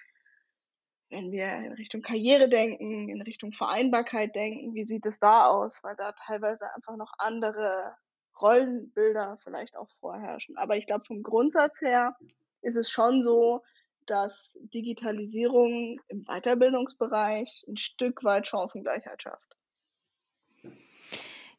wenn 1.10 1.30
wir 1.30 1.46
in 1.46 1.72
Richtung 1.72 2.02
Karriere 2.02 2.48
denken, 2.48 3.08
in 3.08 3.22
Richtung 3.22 3.52
Vereinbarkeit 3.52 4.34
denken, 4.34 4.74
wie 4.74 4.84
sieht 4.84 5.06
es 5.06 5.18
da 5.18 5.48
aus? 5.48 5.82
Weil 5.82 5.96
da 5.96 6.12
teilweise 6.12 6.74
einfach 6.74 6.96
noch 6.96 7.12
andere 7.18 7.94
Rollenbilder 8.40 9.36
vielleicht 9.42 9.76
auch 9.76 9.90
vorherrschen. 10.00 10.56
Aber 10.56 10.76
ich 10.76 10.86
glaube, 10.86 11.04
vom 11.04 11.22
Grundsatz 11.22 11.80
her 11.80 12.16
ist 12.62 12.76
es 12.76 12.90
schon 12.90 13.22
so, 13.22 13.62
dass 14.06 14.58
Digitalisierung 14.60 16.00
im 16.08 16.24
Weiterbildungsbereich 16.24 17.64
ein 17.68 17.76
Stück 17.76 18.24
weit 18.24 18.48
Chancengleichheit 18.48 19.22
schafft. 19.22 19.53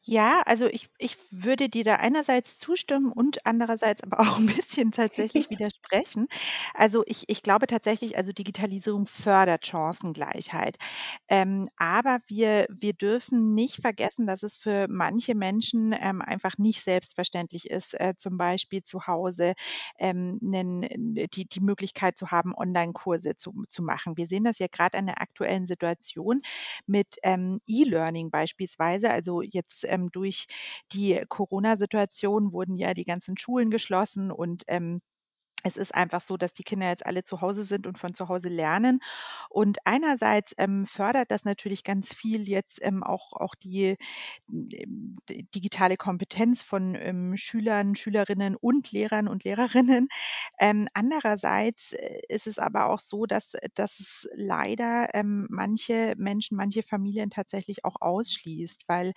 Ja, 0.07 0.43
also 0.45 0.67
ich 0.67 0.87
ich 0.99 1.17
würde 1.31 1.67
dir 1.67 1.83
da 1.83 1.95
einerseits 1.95 2.59
zustimmen 2.59 3.11
und 3.11 3.43
andererseits 3.47 4.03
aber 4.03 4.19
auch 4.21 4.37
ein 4.37 4.45
bisschen 4.45 4.91
tatsächlich 4.91 5.49
widersprechen. 5.49 6.27
Also, 6.75 7.03
ich 7.07 7.23
ich 7.27 7.41
glaube 7.41 7.65
tatsächlich, 7.65 8.15
also 8.17 8.31
Digitalisierung 8.31 9.07
fördert 9.07 9.65
Chancengleichheit. 9.65 10.77
Ähm, 11.27 11.67
aber 11.77 12.19
wir 12.27 12.67
wir 12.69 12.93
dürfen 12.93 13.55
nicht 13.55 13.81
vergessen, 13.81 14.27
dass 14.27 14.43
es 14.43 14.55
für 14.55 14.87
manche 14.89 15.33
Menschen, 15.33 15.91
ähm, 15.99 16.21
einfach 16.21 16.57
nicht 16.59 16.83
selbstverständlich 16.83 17.69
ist, 17.71 17.99
äh, 17.99 18.13
zum 18.15 18.37
Beispiel 18.37 18.83
zu 18.83 19.07
Hause, 19.07 19.53
ähm, 19.97 20.37
'nen 20.41 20.81
die 21.33 21.47
die 21.47 21.61
Möglichkeit 21.61 22.15
zu 22.17 22.29
haben, 22.29 22.53
Onlinekurse 22.55 23.35
zu 23.37 23.63
zu 23.69 23.81
machen. 23.83 24.17
Wir 24.17 24.27
sehen 24.27 24.43
das 24.43 24.59
ja 24.59 24.67
gerade 24.71 24.97
an 24.99 25.07
der 25.07 25.19
aktuellen 25.21 25.65
Situation 25.65 26.41
mit, 26.87 27.15
ähm, 27.23 27.59
E-Learning 27.67 28.29
beispielsweise. 28.31 29.09
Also, 29.11 29.41
jetzt, 29.41 29.85
ähm, 29.95 30.11
durch 30.11 30.47
die 30.91 31.23
Corona-Situation 31.29 32.51
wurden 32.53 32.75
ja 32.75 32.93
die 32.93 33.05
ganzen 33.05 33.37
Schulen 33.37 33.71
geschlossen 33.71 34.31
und 34.31 34.63
ähm, 34.67 35.01
es 35.65 35.77
ist 35.77 35.95
einfach 35.95 36.21
so, 36.21 36.37
dass 36.37 36.53
die 36.53 36.63
Kinder 36.63 36.87
jetzt 36.87 37.05
alle 37.05 37.23
zu 37.23 37.41
Hause 37.41 37.63
sind 37.63 37.87
und 37.87 37.97
von 37.97 38.13
zu 38.13 38.29
Hause 38.29 38.49
lernen. 38.49 38.99
Und 39.49 39.79
einerseits 39.85 40.53
ähm, 40.59 40.85
fördert 40.85 41.31
das 41.31 41.43
natürlich 41.43 41.83
ganz 41.83 42.13
viel 42.13 42.47
jetzt 42.47 42.79
ähm, 42.83 43.01
auch, 43.03 43.33
auch 43.33 43.55
die 43.55 43.95
ähm, 44.47 45.15
digitale 45.55 45.97
Kompetenz 45.97 46.61
von 46.61 46.93
ähm, 46.95 47.35
Schülern, 47.35 47.95
Schülerinnen 47.95 48.55
und 48.55 48.91
Lehrern 48.91 49.27
und 49.27 49.43
Lehrerinnen. 49.43 50.07
Ähm, 50.59 50.87
andererseits 50.93 51.93
äh, 51.93 52.21
ist 52.29 52.45
es 52.45 52.59
aber 52.59 52.85
auch 52.85 52.99
so, 52.99 53.25
dass, 53.25 53.53
dass 53.73 53.99
es 53.99 54.29
leider 54.35 55.15
ähm, 55.15 55.47
manche 55.49 56.13
Menschen, 56.17 56.57
manche 56.57 56.83
Familien 56.83 57.31
tatsächlich 57.31 57.83
auch 57.85 57.95
ausschließt, 58.01 58.83
weil 58.87 59.13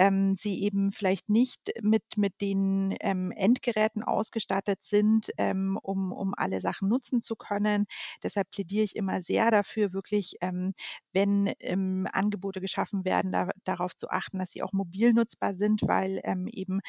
ähm, 0.00 0.34
sie 0.34 0.62
eben 0.62 0.90
vielleicht 0.92 1.30
nicht 1.30 1.72
mit, 1.82 2.02
mit 2.16 2.40
den 2.40 2.96
ähm, 3.00 3.32
Endgeräten 3.32 4.02
ausgestattet 4.02 4.82
sind, 4.82 5.30
ähm, 5.38 5.78
um, 5.82 6.12
um 6.12 6.34
alle 6.36 6.60
Sachen 6.62 6.88
nutzen 6.88 7.22
zu 7.22 7.36
können. 7.36 7.86
Deshalb 8.22 8.50
plädiere 8.50 8.84
ich 8.84 8.96
immer 8.96 9.22
sehr 9.22 9.50
dafür, 9.50 9.92
wirklich, 9.92 10.36
ähm, 10.40 10.72
wenn 11.12 11.52
ähm, 11.60 12.08
Angebote 12.12 12.60
geschaffen 12.60 13.04
werden, 13.04 13.32
da, 13.32 13.50
darauf 13.64 13.94
zu 13.96 14.08
achten, 14.10 14.38
dass 14.38 14.52
sie 14.52 14.62
auch 14.62 14.72
mobil 14.72 15.12
nutzbar 15.12 15.54
sind, 15.54 15.82
weil 15.86 16.20
ähm, 16.24 16.48
eben 16.48 16.80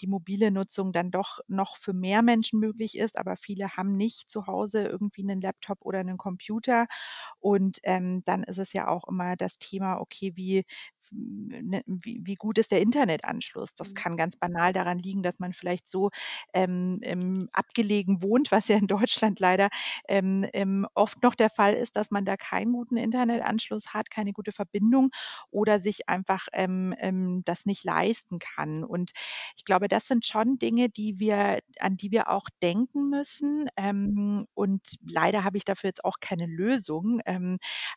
die 0.00 0.06
mobile 0.08 0.50
Nutzung 0.50 0.92
dann 0.92 1.10
doch 1.10 1.40
noch 1.48 1.76
für 1.76 1.92
mehr 1.92 2.22
Menschen 2.22 2.60
möglich 2.60 2.96
ist. 2.98 3.18
Aber 3.18 3.36
viele 3.36 3.70
haben 3.76 3.96
nicht 3.96 4.30
zu 4.30 4.46
Hause 4.46 4.84
irgendwie 4.84 5.22
einen 5.22 5.40
Laptop 5.40 5.78
oder 5.82 6.00
einen 6.00 6.18
Computer. 6.18 6.86
Und 7.40 7.80
dann 7.84 8.42
ist 8.44 8.58
es 8.58 8.72
ja 8.72 8.88
auch 8.88 9.06
immer 9.08 9.36
das 9.36 9.58
Thema, 9.58 10.00
okay, 10.00 10.32
wie, 10.36 10.64
ne, 11.10 11.82
wie, 11.86 12.20
wie 12.24 12.34
gut 12.34 12.58
ist 12.58 12.70
der 12.70 12.80
Internetanschluss? 12.80 13.74
Das 13.74 13.94
Mhm. 13.94 13.94
kann 13.94 14.16
ganz 14.16 14.36
banal 14.36 14.72
daran 14.72 14.98
liegen, 14.98 15.22
dass 15.22 15.38
man 15.38 15.52
vielleicht 15.52 15.88
so 15.88 16.10
ähm, 16.52 17.48
abgelegen 17.52 18.22
wohnt, 18.22 18.50
was 18.52 18.68
ja 18.68 18.76
in 18.76 18.86
Deutschland 18.86 19.40
leider 19.40 19.68
ähm, 20.08 20.46
ähm, 20.52 20.86
oft 20.94 21.22
noch 21.22 21.34
der 21.34 21.50
Fall 21.50 21.74
ist, 21.74 21.96
dass 21.96 22.10
man 22.10 22.24
da 22.24 22.36
keinen 22.36 22.72
guten 22.72 22.96
Internetanschluss 22.96 23.92
hat, 23.94 24.10
keine 24.10 24.32
gute 24.32 24.52
Verbindung 24.52 25.10
oder 25.50 25.78
sich 25.78 26.08
einfach 26.08 26.46
ähm, 26.52 26.94
ähm, 26.98 27.42
das 27.44 27.66
nicht 27.66 27.84
leisten 27.84 28.38
kann. 28.38 28.84
Und 28.84 29.12
ich 29.56 29.64
glaube, 29.64 29.88
das 29.88 30.06
sind 30.06 30.26
schon 30.26 30.58
Dinge, 30.58 30.88
die 30.88 31.18
wir, 31.18 31.60
an 31.80 31.96
die 31.96 32.10
wir 32.10 32.30
auch 32.30 32.48
denken 32.62 33.08
müssen. 33.10 33.68
Ähm, 33.76 34.46
und 34.54 34.82
leider 35.06 35.44
habe 35.44 35.56
ich 35.56 35.64
dafür 35.64 35.88
jetzt 35.88 36.04
auch 36.04 36.16
keine 36.20 36.46
Lösung. 36.46 37.20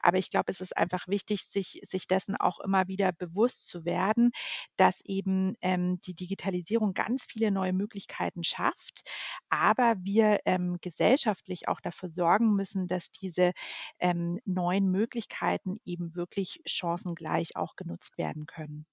Aber 0.02 0.18
ich 0.18 0.30
glaube, 0.30 0.52
es 0.52 0.62
ist 0.62 0.76
einfach 0.78 1.08
wichtig, 1.08 1.44
sich, 1.46 1.82
sich 1.84 2.08
dessen 2.08 2.36
auch 2.36 2.60
immer 2.60 2.88
wieder 2.88 2.99
bewusst 3.12 3.68
zu 3.68 3.86
werden, 3.86 4.32
dass 4.78 5.02
eben 5.06 5.56
ähm, 5.62 6.00
die 6.02 6.14
Digitalisierung 6.14 6.94
ganz 6.94 7.26
viele 7.30 7.52
neue 7.52 7.74
Möglichkeiten 7.74 8.44
schafft, 8.44 9.10
aber 9.50 9.96
wir 10.02 10.40
ähm, 10.46 10.78
gesellschaftlich 10.82 11.68
auch 11.68 11.82
dafür 11.82 12.10
sorgen 12.10 12.54
müssen, 12.56 12.88
dass 12.88 13.12
diese 13.12 13.52
ähm, 14.00 14.40
neuen 14.46 14.92
Möglichkeiten 14.92 15.78
eben 15.86 16.16
wirklich 16.16 16.62
chancengleich 16.66 17.56
auch 17.56 17.76
genutzt 17.76 18.18
werden 18.18 18.46
können. 18.46 18.86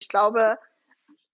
Ich 0.00 0.08
glaube, 0.08 0.58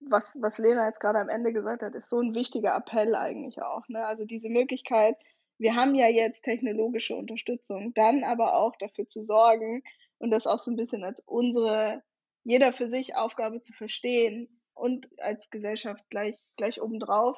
was, 0.00 0.36
was 0.40 0.58
Lena 0.58 0.86
jetzt 0.86 1.00
gerade 1.00 1.20
am 1.20 1.28
Ende 1.28 1.52
gesagt 1.52 1.82
hat, 1.82 1.94
ist 1.94 2.08
so 2.08 2.20
ein 2.20 2.34
wichtiger 2.34 2.76
Appell 2.76 3.14
eigentlich 3.14 3.62
auch. 3.62 3.88
Ne? 3.88 4.04
Also 4.04 4.24
diese 4.24 4.48
Möglichkeit, 4.48 5.16
wir 5.58 5.74
haben 5.74 5.94
ja 5.94 6.08
jetzt 6.08 6.42
technologische 6.42 7.14
Unterstützung, 7.14 7.94
dann 7.94 8.24
aber 8.24 8.54
auch 8.56 8.76
dafür 8.76 9.06
zu 9.06 9.22
sorgen 9.22 9.82
und 10.18 10.30
das 10.30 10.46
auch 10.46 10.58
so 10.58 10.70
ein 10.70 10.76
bisschen 10.76 11.04
als 11.04 11.22
unsere, 11.26 12.02
jeder 12.44 12.72
für 12.72 12.86
sich 12.86 13.16
Aufgabe 13.16 13.60
zu 13.60 13.72
verstehen 13.72 14.60
und 14.74 15.08
als 15.20 15.50
Gesellschaft 15.50 16.04
gleich, 16.10 16.38
gleich 16.56 16.80
obendrauf 16.80 17.36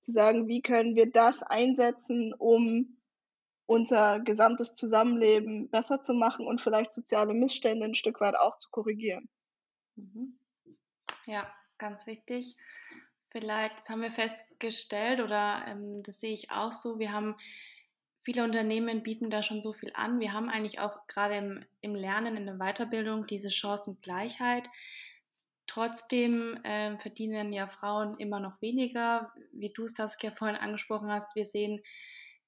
zu 0.00 0.12
sagen, 0.12 0.48
wie 0.48 0.62
können 0.62 0.96
wir 0.96 1.10
das 1.10 1.42
einsetzen, 1.42 2.34
um 2.38 2.96
unser 3.66 4.18
gesamtes 4.20 4.74
Zusammenleben 4.74 5.70
besser 5.70 6.02
zu 6.02 6.12
machen 6.12 6.46
und 6.46 6.60
vielleicht 6.60 6.92
soziale 6.92 7.34
Missstände 7.34 7.84
ein 7.84 7.94
Stück 7.94 8.20
weit 8.20 8.36
auch 8.36 8.58
zu 8.58 8.68
korrigieren. 8.70 9.28
Mhm. 9.94 10.38
Ja, 11.26 11.48
ganz 11.78 12.06
wichtig. 12.06 12.56
Vielleicht, 13.28 13.78
das 13.78 13.88
haben 13.88 14.02
wir 14.02 14.10
festgestellt 14.10 15.20
oder 15.20 15.64
ähm, 15.68 16.02
das 16.02 16.18
sehe 16.18 16.32
ich 16.32 16.50
auch 16.50 16.72
so, 16.72 16.98
wir 16.98 17.12
haben 17.12 17.36
viele 18.22 18.44
Unternehmen 18.44 19.02
bieten 19.02 19.30
da 19.30 19.42
schon 19.42 19.62
so 19.62 19.72
viel 19.72 19.92
an. 19.94 20.20
Wir 20.20 20.32
haben 20.32 20.48
eigentlich 20.48 20.80
auch 20.80 21.06
gerade 21.06 21.36
im, 21.36 21.64
im 21.80 21.94
Lernen, 21.94 22.36
in 22.36 22.46
der 22.46 22.58
Weiterbildung 22.58 23.26
diese 23.26 23.50
Chancengleichheit. 23.50 24.68
Trotzdem 25.66 26.58
äh, 26.64 26.98
verdienen 26.98 27.52
ja 27.52 27.68
Frauen 27.68 28.18
immer 28.18 28.40
noch 28.40 28.60
weniger. 28.60 29.32
Wie 29.52 29.72
du, 29.72 29.86
Saskia, 29.86 30.32
vorhin 30.32 30.56
angesprochen 30.56 31.10
hast, 31.10 31.34
wir 31.36 31.44
sehen 31.44 31.80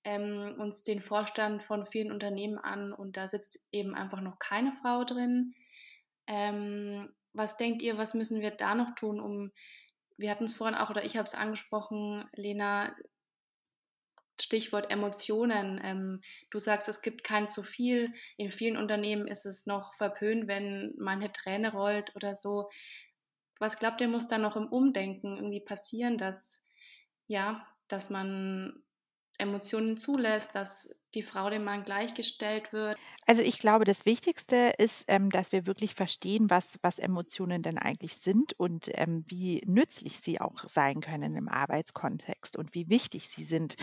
ähm, 0.04 0.56
uns 0.58 0.82
den 0.84 1.00
Vorstand 1.00 1.62
von 1.62 1.86
vielen 1.86 2.10
Unternehmen 2.10 2.58
an 2.58 2.92
und 2.92 3.16
da 3.16 3.28
sitzt 3.28 3.64
eben 3.70 3.94
einfach 3.94 4.20
noch 4.20 4.38
keine 4.38 4.72
Frau 4.72 5.04
drin. 5.04 5.54
Ähm, 6.26 7.12
was 7.32 7.56
denkt 7.56 7.82
ihr, 7.82 7.98
was 7.98 8.14
müssen 8.14 8.40
wir 8.40 8.50
da 8.50 8.74
noch 8.74 8.94
tun, 8.94 9.20
um, 9.20 9.52
wir 10.16 10.30
hatten 10.30 10.44
es 10.44 10.54
vorhin 10.54 10.76
auch, 10.76 10.90
oder 10.90 11.04
ich 11.04 11.16
habe 11.16 11.26
es 11.26 11.34
angesprochen, 11.34 12.28
Lena, 12.34 12.94
Stichwort 14.40 14.90
Emotionen. 14.90 15.80
Ähm, 15.82 16.20
du 16.50 16.58
sagst, 16.58 16.88
es 16.88 17.02
gibt 17.02 17.24
kein 17.24 17.48
zu 17.48 17.62
viel. 17.62 18.12
In 18.36 18.50
vielen 18.50 18.76
Unternehmen 18.76 19.26
ist 19.26 19.46
es 19.46 19.66
noch 19.66 19.94
verpönt, 19.94 20.48
wenn 20.48 20.94
man 20.98 21.20
eine 21.20 21.32
Träne 21.32 21.72
rollt 21.72 22.14
oder 22.16 22.36
so. 22.36 22.70
Was 23.58 23.78
glaubt 23.78 24.00
ihr, 24.00 24.08
muss 24.08 24.26
da 24.26 24.38
noch 24.38 24.56
im 24.56 24.66
Umdenken 24.66 25.36
irgendwie 25.36 25.60
passieren, 25.60 26.18
dass, 26.18 26.64
ja, 27.26 27.66
dass 27.88 28.10
man 28.10 28.82
Emotionen 29.38 29.96
zulässt, 29.96 30.54
dass 30.54 30.90
die 31.14 31.22
Frau 31.22 31.50
dem 31.50 31.64
Mann 31.64 31.84
gleichgestellt 31.84 32.72
wird? 32.72 32.98
Also 33.26 33.42
ich 33.42 33.58
glaube, 33.58 33.84
das 33.84 34.04
Wichtigste 34.04 34.74
ist, 34.78 35.04
ähm, 35.08 35.30
dass 35.30 35.52
wir 35.52 35.66
wirklich 35.66 35.94
verstehen, 35.94 36.50
was, 36.50 36.78
was 36.82 36.98
Emotionen 36.98 37.62
denn 37.62 37.78
eigentlich 37.78 38.16
sind 38.16 38.52
und 38.58 38.90
ähm, 38.94 39.24
wie 39.28 39.62
nützlich 39.66 40.18
sie 40.18 40.40
auch 40.40 40.68
sein 40.68 41.00
können 41.00 41.36
im 41.36 41.48
Arbeitskontext 41.48 42.56
und 42.56 42.74
wie 42.74 42.88
wichtig 42.88 43.28
sie 43.28 43.44
sind, 43.44 43.76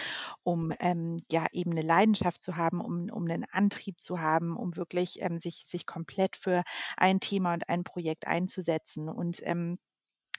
um 0.43 0.73
ähm, 0.79 1.17
ja 1.31 1.45
eben 1.53 1.71
eine 1.71 1.81
Leidenschaft 1.81 2.43
zu 2.43 2.57
haben, 2.57 2.81
um, 2.81 3.09
um 3.09 3.23
einen 3.25 3.45
Antrieb 3.45 4.01
zu 4.01 4.19
haben, 4.19 4.57
um 4.57 4.75
wirklich 4.75 5.21
ähm, 5.21 5.39
sich, 5.39 5.65
sich 5.67 5.85
komplett 5.85 6.35
für 6.35 6.63
ein 6.97 7.19
Thema 7.21 7.53
und 7.53 7.69
ein 7.69 7.83
Projekt 7.85 8.27
einzusetzen. 8.27 9.07
Und 9.07 9.41
ähm, 9.43 9.79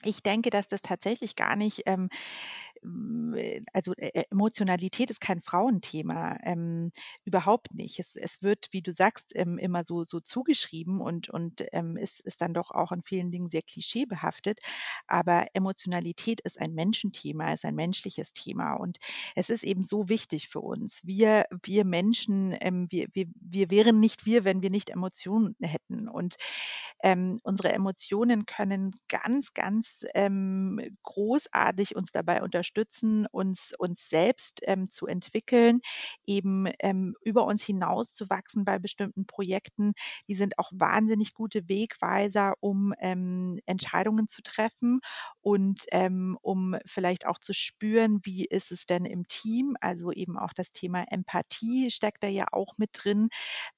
ich 0.03 0.23
denke, 0.23 0.49
dass 0.49 0.67
das 0.67 0.81
tatsächlich 0.81 1.35
gar 1.35 1.55
nicht 1.55 1.83
ähm, 1.85 2.09
äh, 2.70 2.70
also 3.73 3.93
äh, 3.93 4.07
äh, 4.07 4.23
Emotionalität 4.31 5.11
ist 5.11 5.21
kein 5.21 5.41
Frauenthema, 5.41 6.37
ähm, 6.43 6.91
überhaupt 7.25 7.73
nicht. 7.73 7.99
Es, 7.99 8.15
es 8.15 8.41
wird, 8.41 8.69
wie 8.71 8.81
du 8.81 8.93
sagst, 8.93 9.33
ähm, 9.35 9.57
immer 9.57 9.83
so, 9.83 10.03
so 10.03 10.19
zugeschrieben 10.19 11.01
und, 11.01 11.29
und 11.29 11.63
ähm, 11.71 11.97
ist, 11.97 12.21
ist 12.21 12.41
dann 12.41 12.53
doch 12.53 12.71
auch 12.71 12.91
in 12.91 13.03
vielen 13.03 13.31
Dingen 13.31 13.49
sehr 13.49 13.61
klischeebehaftet. 13.61 14.59
Aber 15.07 15.47
Emotionalität 15.53 16.41
ist 16.41 16.59
ein 16.59 16.73
Menschenthema, 16.73 17.53
ist 17.53 17.65
ein 17.65 17.75
menschliches 17.75 18.33
Thema 18.33 18.73
und 18.73 18.97
es 19.35 19.49
ist 19.49 19.63
eben 19.63 19.83
so 19.83 20.09
wichtig 20.09 20.49
für 20.49 20.61
uns. 20.61 21.01
Wir, 21.03 21.45
wir 21.63 21.85
Menschen, 21.85 22.55
ähm, 22.59 22.87
wir, 22.89 23.07
wir, 23.13 23.27
wir 23.35 23.69
wären 23.69 23.99
nicht 23.99 24.25
wir, 24.25 24.43
wenn 24.43 24.61
wir 24.61 24.69
nicht 24.69 24.89
Emotionen 24.89 25.55
hätten. 25.61 26.07
Und 26.07 26.35
ähm, 27.03 27.39
unsere 27.43 27.71
Emotionen 27.73 28.45
können 28.45 28.91
ganz, 29.07 29.53
ganz 29.53 30.05
ähm, 30.13 30.79
großartig 31.03 31.95
uns 31.95 32.11
dabei 32.11 32.41
unterstützen, 32.41 32.70
uns, 33.31 33.73
uns 33.77 34.09
selbst 34.09 34.61
ähm, 34.63 34.89
zu 34.89 35.07
entwickeln, 35.07 35.81
eben 36.25 36.67
ähm, 36.79 37.15
über 37.23 37.45
uns 37.45 37.63
hinaus 37.63 38.13
zu 38.13 38.29
wachsen 38.29 38.65
bei 38.65 38.79
bestimmten 38.79 39.25
Projekten. 39.25 39.93
Die 40.27 40.35
sind 40.35 40.57
auch 40.59 40.71
wahnsinnig 40.73 41.33
gute 41.33 41.67
Wegweiser, 41.67 42.53
um 42.59 42.93
ähm, 42.99 43.59
Entscheidungen 43.65 44.27
zu 44.27 44.41
treffen 44.41 44.99
und 45.41 45.83
ähm, 45.91 46.37
um 46.41 46.75
vielleicht 46.85 47.25
auch 47.25 47.39
zu 47.39 47.53
spüren, 47.53 48.19
wie 48.23 48.45
ist 48.45 48.71
es 48.71 48.85
denn 48.85 49.05
im 49.05 49.27
Team. 49.27 49.75
Also 49.81 50.11
eben 50.11 50.37
auch 50.37 50.53
das 50.53 50.71
Thema 50.73 51.03
Empathie 51.09 51.89
steckt 51.91 52.23
da 52.23 52.27
ja 52.27 52.45
auch 52.51 52.77
mit 52.77 52.91
drin, 52.93 53.29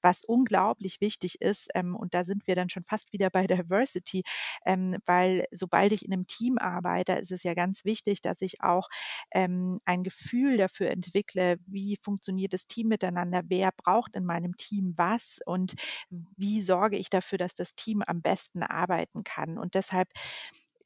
was 0.01 0.23
unglaublich 0.23 1.01
wichtig 1.01 1.41
ist. 1.41 1.69
Ähm, 1.75 1.95
und 1.95 2.13
da 2.13 2.23
sind 2.23 2.47
wir 2.47 2.55
dann 2.55 2.69
schon 2.69 2.83
fast 2.83 3.13
wieder 3.13 3.29
bei 3.29 3.47
Diversity, 3.47 4.23
ähm, 4.65 4.97
weil 5.05 5.45
sobald 5.51 5.91
ich 5.91 6.05
in 6.05 6.13
einem 6.13 6.27
Team 6.27 6.57
arbeite, 6.57 7.13
ist 7.13 7.31
es 7.31 7.43
ja 7.43 7.53
ganz 7.53 7.85
wichtig, 7.85 8.21
dass 8.21 8.41
ich 8.41 8.61
auch 8.61 8.82
ähm, 9.31 9.79
ein 9.85 10.03
Gefühl 10.03 10.57
dafür 10.57 10.89
entwickle, 10.91 11.57
wie 11.65 11.97
funktioniert 12.01 12.53
das 12.53 12.67
Team 12.67 12.87
miteinander, 12.87 13.43
wer 13.47 13.71
braucht 13.71 14.15
in 14.15 14.25
meinem 14.25 14.55
Team 14.57 14.93
was 14.97 15.39
und 15.45 15.73
wie 16.09 16.61
sorge 16.61 16.97
ich 16.97 17.09
dafür, 17.09 17.37
dass 17.37 17.53
das 17.53 17.75
Team 17.75 18.01
am 18.05 18.21
besten 18.21 18.63
arbeiten 18.63 19.23
kann. 19.23 19.57
Und 19.57 19.75
deshalb 19.75 20.09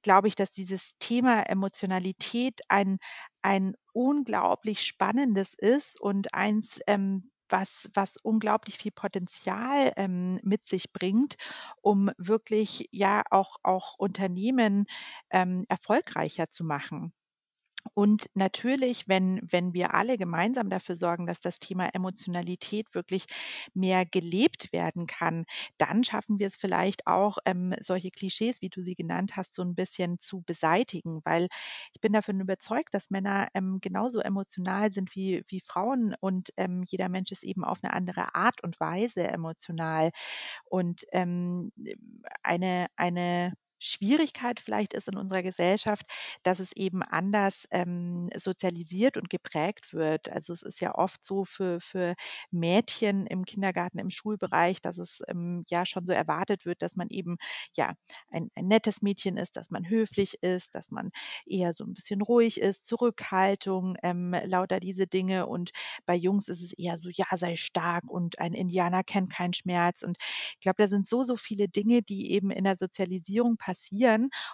glaube 0.02 0.28
ich, 0.28 0.36
dass 0.36 0.52
dieses 0.52 0.98
Thema 1.00 1.44
Emotionalität 1.44 2.62
ein, 2.70 2.98
ein 3.42 3.76
unglaublich 3.94 4.86
spannendes 4.86 5.54
ist 5.54 6.00
und 6.00 6.34
eins, 6.34 6.80
ähm, 6.88 7.32
was, 7.50 7.90
was 7.94 8.18
unglaublich 8.18 8.78
viel 8.78 8.92
Potenzial 8.92 9.94
ähm, 9.96 10.40
mit 10.44 10.68
sich 10.68 10.92
bringt, 10.92 11.36
um 11.82 12.12
wirklich 12.18 12.88
ja 12.92 13.24
auch, 13.32 13.58
auch 13.64 13.96
Unternehmen 13.98 14.86
ähm, 15.30 15.66
erfolgreicher 15.70 16.50
zu 16.50 16.64
machen. 16.64 17.14
Und 17.94 18.30
natürlich, 18.34 19.08
wenn, 19.08 19.40
wenn 19.50 19.74
wir 19.74 19.94
alle 19.94 20.18
gemeinsam 20.18 20.70
dafür 20.70 20.96
sorgen, 20.96 21.26
dass 21.28 21.40
das 21.40 21.60
Thema 21.60 21.90
Emotionalität 21.94 22.94
wirklich 22.94 23.26
mehr 23.74 24.06
gelebt 24.06 24.72
werden 24.74 25.08
kann, 25.08 25.46
dann 25.78 26.04
schaffen 26.04 26.40
wir 26.40 26.48
es 26.48 26.56
vielleicht 26.56 27.08
auch, 27.08 27.38
ähm, 27.46 27.74
solche 27.80 28.12
Klischees, 28.12 28.62
wie 28.62 28.70
du 28.70 28.82
sie 28.82 28.96
genannt 28.96 29.36
hast, 29.38 29.54
so 29.54 29.62
ein 29.64 29.76
bisschen 29.76 30.20
zu 30.20 30.42
beseitigen, 30.42 31.22
weil 31.24 31.48
ich 31.94 32.02
bin 32.02 32.14
davon 32.14 32.40
überzeugt, 32.40 32.94
dass 32.94 33.10
Männer 33.10 33.48
ähm, 33.54 33.80
genauso 33.82 34.20
emotional 34.20 34.92
sind 34.92 35.16
wie, 35.16 35.44
wie 35.48 35.62
Frauen 35.62 36.16
und 36.20 36.50
ähm, 36.58 36.84
jeder 36.88 37.10
Mensch 37.10 37.32
ist 37.32 37.44
eben 37.44 37.64
auf 37.64 37.80
eine 37.84 37.94
andere 37.94 38.36
Art 38.36 38.64
und 38.64 38.80
Weise 38.80 39.28
emotional. 39.28 40.12
Und 40.66 41.06
ähm, 41.12 41.72
eine, 42.44 42.88
eine 42.96 43.54
Schwierigkeit 43.80 44.60
vielleicht 44.60 44.94
ist 44.94 45.08
in 45.08 45.18
unserer 45.18 45.44
Gesellschaft, 45.44 46.06
dass 46.44 46.60
es 46.60 46.72
eben 46.74 47.04
anders 47.04 47.68
ähm, 47.72 48.30
sozialisiert 48.36 49.18
und 49.18 49.30
geprägt 49.30 49.94
wird. 49.94 50.32
Also 50.32 50.54
es 50.54 50.64
ist 50.64 50.82
ja 50.82 50.96
oft 50.96 51.24
so 51.24 51.46
für, 51.46 51.80
für 51.80 52.16
Mädchen 52.52 53.28
im 53.28 53.46
Kindergarten, 53.46 54.00
im 54.00 54.10
Schulbereich, 54.10 54.82
dass 54.82 54.98
es 54.98 55.22
ähm, 55.28 55.64
ja 55.70 55.86
schon 55.86 56.06
so 56.06 56.14
erwartet 56.14 56.66
wird, 56.66 56.82
dass 56.82 56.96
man 56.96 57.08
eben 57.10 57.38
ja 57.76 57.94
ein, 58.32 58.50
ein 58.56 58.68
nettes 58.68 59.02
Mädchen 59.02 59.38
ist, 59.38 59.58
dass 59.58 59.70
man 59.70 59.88
höflich 59.90 60.42
ist, 60.42 60.76
dass 60.76 60.92
man 60.92 61.12
eher 61.46 61.74
so 61.74 61.84
ein 61.84 61.94
bisschen 61.94 62.22
ruhig 62.22 62.60
ist, 62.60 62.86
Zurückhaltung, 62.86 63.96
ähm, 64.04 64.36
lauter 64.46 64.80
diese 64.80 65.08
Dinge. 65.08 65.48
Und 65.48 65.72
bei 66.06 66.16
Jungs 66.16 66.48
ist 66.50 66.62
es 66.62 66.74
eher 66.74 66.98
so, 66.98 67.10
ja, 67.14 67.26
sei 67.36 67.56
stark 67.56 68.06
und 68.10 68.40
ein 68.40 68.54
Indianer 68.54 69.04
kennt 69.04 69.32
keinen 69.32 69.54
Schmerz. 69.54 70.04
Und 70.04 70.18
ich 70.54 70.60
glaube, 70.62 70.82
da 70.82 70.88
sind 70.88 71.08
so, 71.08 71.24
so 71.24 71.36
viele 71.38 71.68
Dinge, 71.68 72.02
die 72.02 72.32
eben 72.32 72.52
in 72.52 72.64
der 72.64 72.76
Sozialisierung 72.76 73.58
passieren 73.58 73.67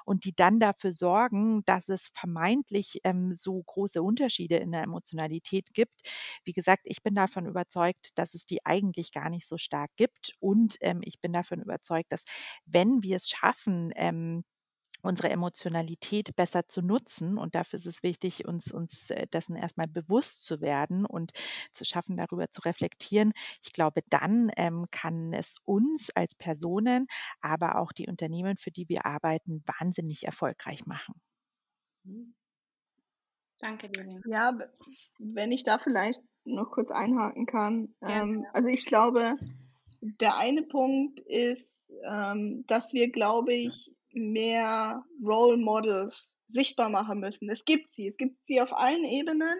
und 0.06 0.26
die 0.26 0.34
dann 0.36 0.60
dafür 0.60 0.92
sorgen, 0.92 1.64
dass 1.66 1.90
es 1.90 2.10
vermeintlich 2.14 3.00
ähm, 3.04 3.34
so 3.36 3.62
große 3.64 4.02
Unterschiede 4.02 4.58
in 4.58 4.72
der 4.72 4.84
Emotionalität 4.84 5.74
gibt. 5.74 6.02
Wie 6.44 6.54
gesagt, 6.54 6.82
ich 6.86 7.04
bin 7.04 7.16
davon 7.16 7.46
überzeugt, 7.46 8.10
dass 8.16 8.34
es 8.34 8.46
die 8.46 8.66
eigentlich 8.66 9.12
gar 9.12 9.30
nicht 9.30 9.48
so 9.48 9.58
stark 9.58 9.92
gibt. 9.98 10.34
Und 10.40 10.78
ähm, 10.82 11.02
ich 11.04 11.20
bin 11.22 11.34
davon 11.34 11.62
überzeugt, 11.62 12.12
dass 12.12 12.24
wenn 12.66 13.04
wir 13.04 13.18
es 13.18 13.30
schaffen, 13.30 13.92
ähm, 13.96 14.44
unsere 15.04 15.30
Emotionalität 15.30 16.36
besser 16.36 16.68
zu 16.68 16.82
nutzen. 16.82 17.38
Und 17.38 17.56
dafür 17.56 17.78
ist 17.78 17.86
es 17.86 18.04
wichtig, 18.04 18.48
uns, 18.48 18.72
uns 18.72 19.10
äh, 19.10 19.28
dessen 19.28 19.56
erstmal 19.56 19.88
bewusst 19.88 20.46
zu 20.46 20.62
werden 20.62 21.06
und 21.06 21.32
zu 21.72 21.86
schaffen, 21.86 22.18
darüber 22.18 22.50
zu 22.50 22.62
reflektieren. 22.62 23.34
Ich 23.62 23.74
glaube, 23.74 24.02
dann 24.10 24.52
ähm, 24.58 24.88
kann 24.90 25.34
es 25.34 25.58
uns 25.66 26.10
als 26.10 26.36
Personen, 26.36 27.08
aber 27.42 27.78
auch 27.78 27.92
die 27.92 28.08
Unternehmen, 28.08 28.58
für 28.58 28.72
die 28.72 28.90
wir 28.90 29.06
arbeiten, 29.06 29.64
wahnsinnig 29.66 30.24
erfolgreich 30.26 30.86
machen. 30.86 31.14
Mhm. 32.04 32.34
Danke 33.60 33.88
dir. 33.88 34.20
Ja, 34.26 34.58
wenn 35.20 35.54
ich 35.54 35.64
da 35.64 35.78
vielleicht 35.78 36.22
noch 36.44 36.72
kurz 36.72 36.92
einhaken 36.92 37.46
kann. 37.46 37.96
Ähm, 38.02 38.46
also 38.52 38.68
ich 38.68 38.86
glaube, 38.86 39.38
der 40.02 40.38
eine 40.38 40.64
Punkt 40.64 41.22
ist, 41.22 41.94
ähm, 42.06 42.66
dass 42.68 42.92
wir, 42.92 43.10
glaube 43.10 43.54
ich, 43.54 43.90
mehr 44.14 45.04
Role 45.24 45.58
Models 45.58 46.38
sichtbar 46.48 46.90
machen 46.90 47.20
müssen. 47.20 47.50
Es 47.50 47.66
gibt 47.66 47.92
sie, 47.92 48.08
es 48.08 48.18
gibt 48.18 48.46
sie 48.46 48.62
auf 48.62 48.74
allen 48.74 49.06
Ebenen. 49.06 49.58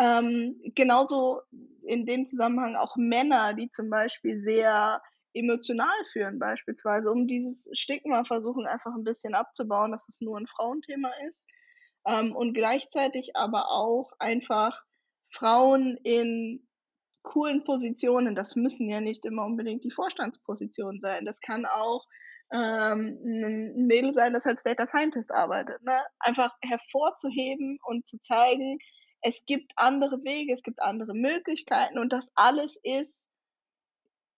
Ähm, 0.00 0.60
genauso 0.74 1.40
in 1.82 2.06
dem 2.06 2.26
Zusammenhang 2.26 2.76
auch 2.76 2.96
Männer, 2.96 3.54
die 3.54 3.70
zum 3.72 3.90
Beispiel 3.90 4.36
sehr 4.36 5.02
emotional 5.34 6.04
führen, 6.12 6.38
beispielsweise, 6.38 7.10
um 7.10 7.26
dieses 7.26 7.68
Stigma 7.72 8.24
versuchen 8.24 8.66
einfach 8.66 8.94
ein 8.94 9.04
bisschen 9.04 9.34
abzubauen, 9.34 9.92
dass 9.92 10.08
es 10.08 10.20
nur 10.20 10.38
ein 10.38 10.46
Frauenthema 10.46 11.10
ist. 11.26 11.46
Ähm, 12.06 12.34
und 12.34 12.52
gleichzeitig 12.54 13.34
aber 13.34 13.70
auch 13.70 14.12
einfach 14.18 14.82
Frauen 15.30 15.96
in 16.04 16.66
coolen 17.22 17.64
Positionen, 17.64 18.34
das 18.34 18.56
müssen 18.56 18.88
ja 18.88 19.00
nicht 19.00 19.24
immer 19.24 19.44
unbedingt 19.44 19.84
die 19.84 19.90
Vorstandspositionen 19.90 21.00
sein, 21.00 21.24
das 21.24 21.40
kann 21.40 21.66
auch 21.66 22.04
ähm, 22.52 23.18
ein 23.24 23.86
Mädel 23.86 24.12
sein, 24.14 24.34
das 24.34 24.46
als 24.46 24.62
Data 24.62 24.86
Scientist 24.86 25.32
arbeitet. 25.32 25.82
Ne? 25.82 25.98
Einfach 26.18 26.54
hervorzuheben 26.62 27.78
und 27.84 28.06
zu 28.06 28.18
zeigen, 28.20 28.78
es 29.22 29.44
gibt 29.46 29.72
andere 29.76 30.22
Wege, 30.24 30.52
es 30.52 30.62
gibt 30.62 30.82
andere 30.82 31.14
Möglichkeiten 31.14 31.98
und 31.98 32.12
das 32.12 32.30
alles 32.34 32.78
ist 32.82 33.28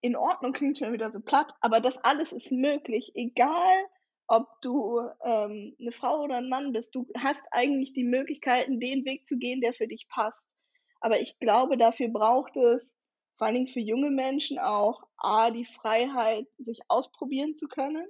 in 0.03 0.17
Ordnung, 0.17 0.53
klingt 0.53 0.79
schon 0.79 0.93
wieder 0.93 1.11
so 1.11 1.21
platt, 1.21 1.55
aber 1.61 1.81
das 1.81 1.97
alles 2.05 2.33
ist 2.33 2.53
möglich, 2.53 3.13
egal 3.15 3.87
ob 4.27 4.49
du 4.61 5.01
ähm, 5.25 5.75
eine 5.81 5.93
Frau 5.93 6.23
oder 6.23 6.37
ein 6.37 6.49
Mann 6.49 6.73
bist. 6.73 6.95
Du 6.95 7.07
hast 7.19 7.43
eigentlich 7.51 7.93
die 7.93 8.05
Möglichkeiten, 8.05 8.81
den 8.81 9.05
Weg 9.05 9.27
zu 9.27 9.37
gehen, 9.37 9.61
der 9.61 9.73
für 9.73 9.87
dich 9.87 10.07
passt. 10.09 10.47
Aber 11.01 11.21
ich 11.21 11.39
glaube, 11.39 11.77
dafür 11.77 12.09
braucht 12.09 12.57
es 12.57 12.95
vor 13.37 13.47
allen 13.47 13.57
Dingen 13.57 13.69
für 13.69 13.81
junge 13.81 14.11
Menschen 14.11 14.59
auch 14.59 15.03
A, 15.17 15.51
die 15.51 15.65
Freiheit, 15.65 16.47
sich 16.59 16.81
ausprobieren 16.89 17.55
zu 17.55 17.69
können 17.69 18.07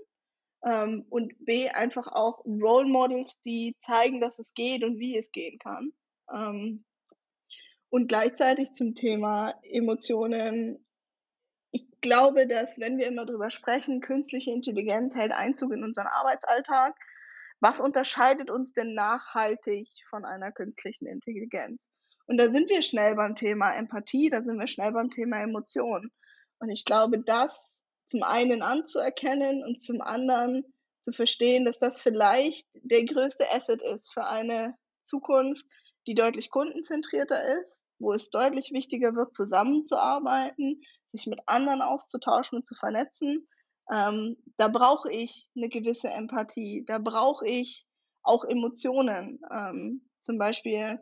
ähm, 0.65 1.07
und 1.11 1.33
B, 1.45 1.69
einfach 1.69 2.09
auch 2.09 2.45
Role 2.45 2.89
Models, 2.89 3.43
die 3.43 3.77
zeigen, 3.81 4.21
dass 4.21 4.39
es 4.39 4.55
geht 4.55 4.83
und 4.83 4.99
wie 4.99 5.17
es 5.17 5.31
gehen 5.31 5.59
kann. 5.59 5.93
Ähm, 6.33 6.85
und 7.91 8.09
gleichzeitig 8.09 8.73
zum 8.73 8.95
Thema 8.95 9.55
Emotionen. 9.63 10.85
Ich 11.71 11.87
glaube, 12.01 12.47
dass 12.47 12.79
wenn 12.79 12.99
wir 12.99 13.07
immer 13.07 13.27
drüber 13.27 13.51
sprechen, 13.51 14.01
künstliche 14.01 14.51
Intelligenz 14.51 15.15
hält 15.15 15.33
Einzug 15.33 15.73
in 15.73 15.85
unseren 15.85 16.07
Arbeitsalltag. 16.07 16.97
Was 17.61 17.81
unterscheidet 17.81 18.51
uns 18.51 18.73
denn 18.73 18.95
nachhaltig 18.95 19.89
von 20.09 20.25
einer 20.25 20.51
künstlichen 20.51 21.07
Intelligenz? 21.07 21.89
Und 22.27 22.39
da 22.39 22.51
sind 22.51 22.71
wir 22.71 22.83
schnell 22.83 23.15
beim 23.15 23.35
Thema 23.35 23.75
Empathie, 23.75 24.31
da 24.31 24.43
sind 24.43 24.59
wir 24.59 24.67
schnell 24.67 24.93
beim 24.93 25.11
Thema 25.11 25.43
Emotionen. 25.43 26.11
Und 26.59 26.71
ich 26.71 26.85
glaube, 26.85 27.21
das 27.21 27.83
zum 28.07 28.23
einen 28.23 28.63
anzuerkennen 28.63 29.63
und 29.63 29.81
zum 29.81 30.01
anderen 30.01 30.65
zu 31.03 31.13
verstehen, 31.13 31.65
dass 31.65 31.79
das 31.79 32.01
vielleicht 32.01 32.67
der 32.75 33.05
größte 33.05 33.45
Asset 33.53 33.83
ist 33.83 34.13
für 34.13 34.25
eine 34.25 34.75
Zukunft, 35.03 35.67
die 36.07 36.15
deutlich 36.15 36.51
kundenzentrierter 36.51 37.61
ist, 37.61 37.83
wo 37.99 38.13
es 38.13 38.31
deutlich 38.31 38.73
wichtiger 38.73 39.15
wird, 39.15 39.35
zusammenzuarbeiten, 39.35 40.83
sich 41.07 41.27
mit 41.27 41.41
anderen 41.47 41.83
auszutauschen 41.83 42.59
und 42.59 42.67
zu 42.67 42.75
vernetzen. 42.75 43.47
Ähm, 43.93 44.37
da 44.57 44.69
brauche 44.69 45.13
ich 45.13 45.49
eine 45.57 45.69
gewisse 45.69 46.09
Empathie, 46.09 46.85
da 46.87 46.99
brauche 46.99 47.47
ich 47.47 47.87
auch 48.23 48.45
Emotionen. 48.45 49.41
Ähm, 49.53 50.09
zum 50.21 50.39
Beispiel 50.39 51.01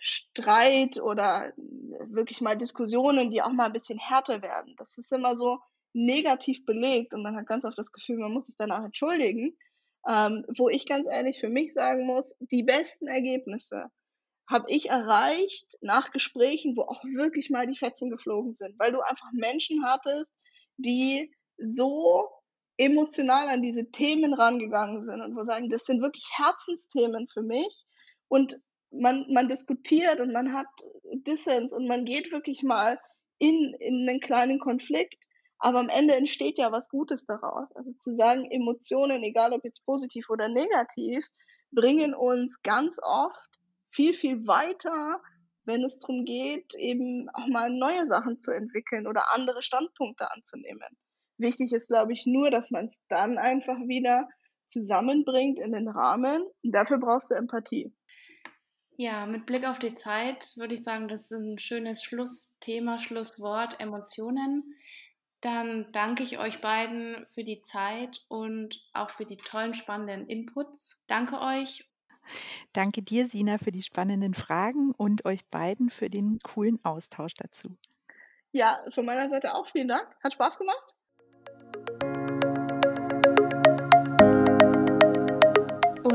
Streit 0.00 1.00
oder 1.00 1.52
wirklich 1.56 2.40
mal 2.40 2.56
Diskussionen, 2.56 3.30
die 3.30 3.42
auch 3.42 3.52
mal 3.52 3.66
ein 3.66 3.72
bisschen 3.72 3.98
härter 3.98 4.42
werden. 4.42 4.74
Das 4.78 4.96
ist 4.98 5.12
immer 5.12 5.36
so 5.36 5.58
negativ 5.92 6.64
belegt 6.64 7.14
und 7.14 7.22
man 7.22 7.36
hat 7.36 7.46
ganz 7.46 7.64
oft 7.64 7.78
das 7.78 7.92
Gefühl, 7.92 8.18
man 8.18 8.32
muss 8.32 8.46
sich 8.46 8.56
danach 8.56 8.84
entschuldigen. 8.84 9.56
Ähm, 10.08 10.46
wo 10.56 10.70
ich 10.70 10.86
ganz 10.86 11.08
ehrlich 11.08 11.40
für 11.40 11.50
mich 11.50 11.74
sagen 11.74 12.06
muss, 12.06 12.34
die 12.40 12.62
besten 12.62 13.06
Ergebnisse 13.06 13.90
habe 14.48 14.64
ich 14.68 14.88
erreicht 14.88 15.76
nach 15.82 16.10
Gesprächen, 16.10 16.74
wo 16.76 16.82
auch 16.82 17.04
wirklich 17.04 17.50
mal 17.50 17.66
die 17.66 17.76
Fetzen 17.76 18.10
geflogen 18.10 18.54
sind, 18.54 18.78
weil 18.78 18.92
du 18.92 19.00
einfach 19.00 19.30
Menschen 19.32 19.84
hattest, 19.84 20.30
die 20.76 21.32
so 21.58 22.28
emotional 22.78 23.48
an 23.48 23.62
diese 23.62 23.90
Themen 23.90 24.32
rangegangen 24.32 25.04
sind 25.04 25.20
und 25.20 25.36
wo 25.36 25.44
sagen, 25.44 25.68
das 25.68 25.84
sind 25.84 26.00
wirklich 26.00 26.26
Herzensthemen 26.34 27.28
für 27.28 27.42
mich 27.42 27.84
und 28.28 28.58
man, 28.90 29.26
man 29.32 29.48
diskutiert 29.48 30.20
und 30.20 30.32
man 30.32 30.52
hat 30.52 30.66
Dissens 31.12 31.72
und 31.72 31.86
man 31.86 32.04
geht 32.04 32.32
wirklich 32.32 32.62
mal 32.62 32.98
in, 33.38 33.74
in 33.78 34.08
einen 34.08 34.20
kleinen 34.20 34.58
Konflikt, 34.58 35.24
aber 35.58 35.80
am 35.80 35.88
Ende 35.88 36.14
entsteht 36.14 36.58
ja 36.58 36.72
was 36.72 36.88
Gutes 36.88 37.26
daraus. 37.26 37.68
Also 37.74 37.92
zu 37.92 38.14
sagen, 38.14 38.50
Emotionen, 38.50 39.22
egal 39.22 39.52
ob 39.52 39.64
jetzt 39.64 39.84
positiv 39.84 40.30
oder 40.30 40.48
negativ, 40.48 41.26
bringen 41.70 42.14
uns 42.14 42.62
ganz 42.62 42.98
oft 43.02 43.48
viel, 43.90 44.14
viel 44.14 44.46
weiter, 44.46 45.20
wenn 45.64 45.84
es 45.84 45.98
darum 45.98 46.24
geht, 46.24 46.74
eben 46.76 47.28
auch 47.32 47.46
mal 47.46 47.70
neue 47.70 48.06
Sachen 48.06 48.40
zu 48.40 48.50
entwickeln 48.50 49.06
oder 49.06 49.34
andere 49.34 49.62
Standpunkte 49.62 50.30
anzunehmen. 50.30 50.96
Wichtig 51.38 51.72
ist, 51.72 51.88
glaube 51.88 52.12
ich, 52.12 52.24
nur, 52.26 52.50
dass 52.50 52.70
man 52.70 52.86
es 52.86 53.00
dann 53.08 53.38
einfach 53.38 53.78
wieder 53.86 54.28
zusammenbringt 54.66 55.58
in 55.58 55.72
den 55.72 55.88
Rahmen. 55.88 56.42
Und 56.62 56.72
dafür 56.72 56.98
brauchst 56.98 57.30
du 57.30 57.34
Empathie. 57.34 57.92
Ja, 59.00 59.24
mit 59.24 59.46
Blick 59.46 59.66
auf 59.66 59.78
die 59.78 59.94
Zeit 59.94 60.52
würde 60.58 60.74
ich 60.74 60.82
sagen, 60.82 61.08
das 61.08 61.22
ist 61.22 61.32
ein 61.32 61.58
schönes 61.58 62.04
Schlussthema, 62.04 62.98
Schlusswort, 62.98 63.80
Emotionen. 63.80 64.74
Dann 65.40 65.90
danke 65.92 66.22
ich 66.22 66.36
euch 66.36 66.60
beiden 66.60 67.24
für 67.32 67.42
die 67.42 67.62
Zeit 67.62 68.26
und 68.28 68.86
auch 68.92 69.08
für 69.08 69.24
die 69.24 69.38
tollen, 69.38 69.72
spannenden 69.72 70.26
Inputs. 70.28 71.00
Danke 71.06 71.40
euch. 71.40 71.88
Danke 72.74 73.00
dir, 73.00 73.26
Sina, 73.26 73.56
für 73.56 73.72
die 73.72 73.82
spannenden 73.82 74.34
Fragen 74.34 74.92
und 74.92 75.24
euch 75.24 75.46
beiden 75.46 75.88
für 75.88 76.10
den 76.10 76.38
coolen 76.40 76.78
Austausch 76.84 77.32
dazu. 77.32 77.74
Ja, 78.52 78.84
von 78.90 79.06
meiner 79.06 79.30
Seite 79.30 79.54
auch 79.54 79.66
vielen 79.66 79.88
Dank. 79.88 80.14
Hat 80.22 80.34
Spaß 80.34 80.58
gemacht. 80.58 82.19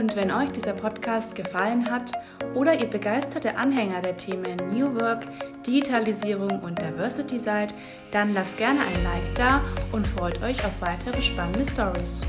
Und 0.06 0.16
wenn 0.16 0.30
euch 0.30 0.50
dieser 0.50 0.74
Podcast 0.74 1.34
gefallen 1.34 1.90
hat 1.90 2.12
oder 2.54 2.76
ihr 2.76 2.86
begeisterte 2.86 3.58
Anhänger 3.58 4.04
der 4.04 4.16
Themen 4.16 4.56
New 4.72 4.94
Work, 5.02 5.26
Digitalisierung 5.66 6.60
und 6.60 6.80
Diversity 6.80 7.40
seid, 7.40 7.74
dann 8.12 8.36
lasst 8.36 8.60
gerne 8.60 8.82
ein 8.82 9.04
Like 9.04 9.36
da 9.36 9.62
und 9.92 10.06
freut 10.06 10.40
euch 10.44 10.64
auf 10.64 10.80
weitere 10.80 11.20
spannende 11.24 11.66
Stories. 11.66 12.22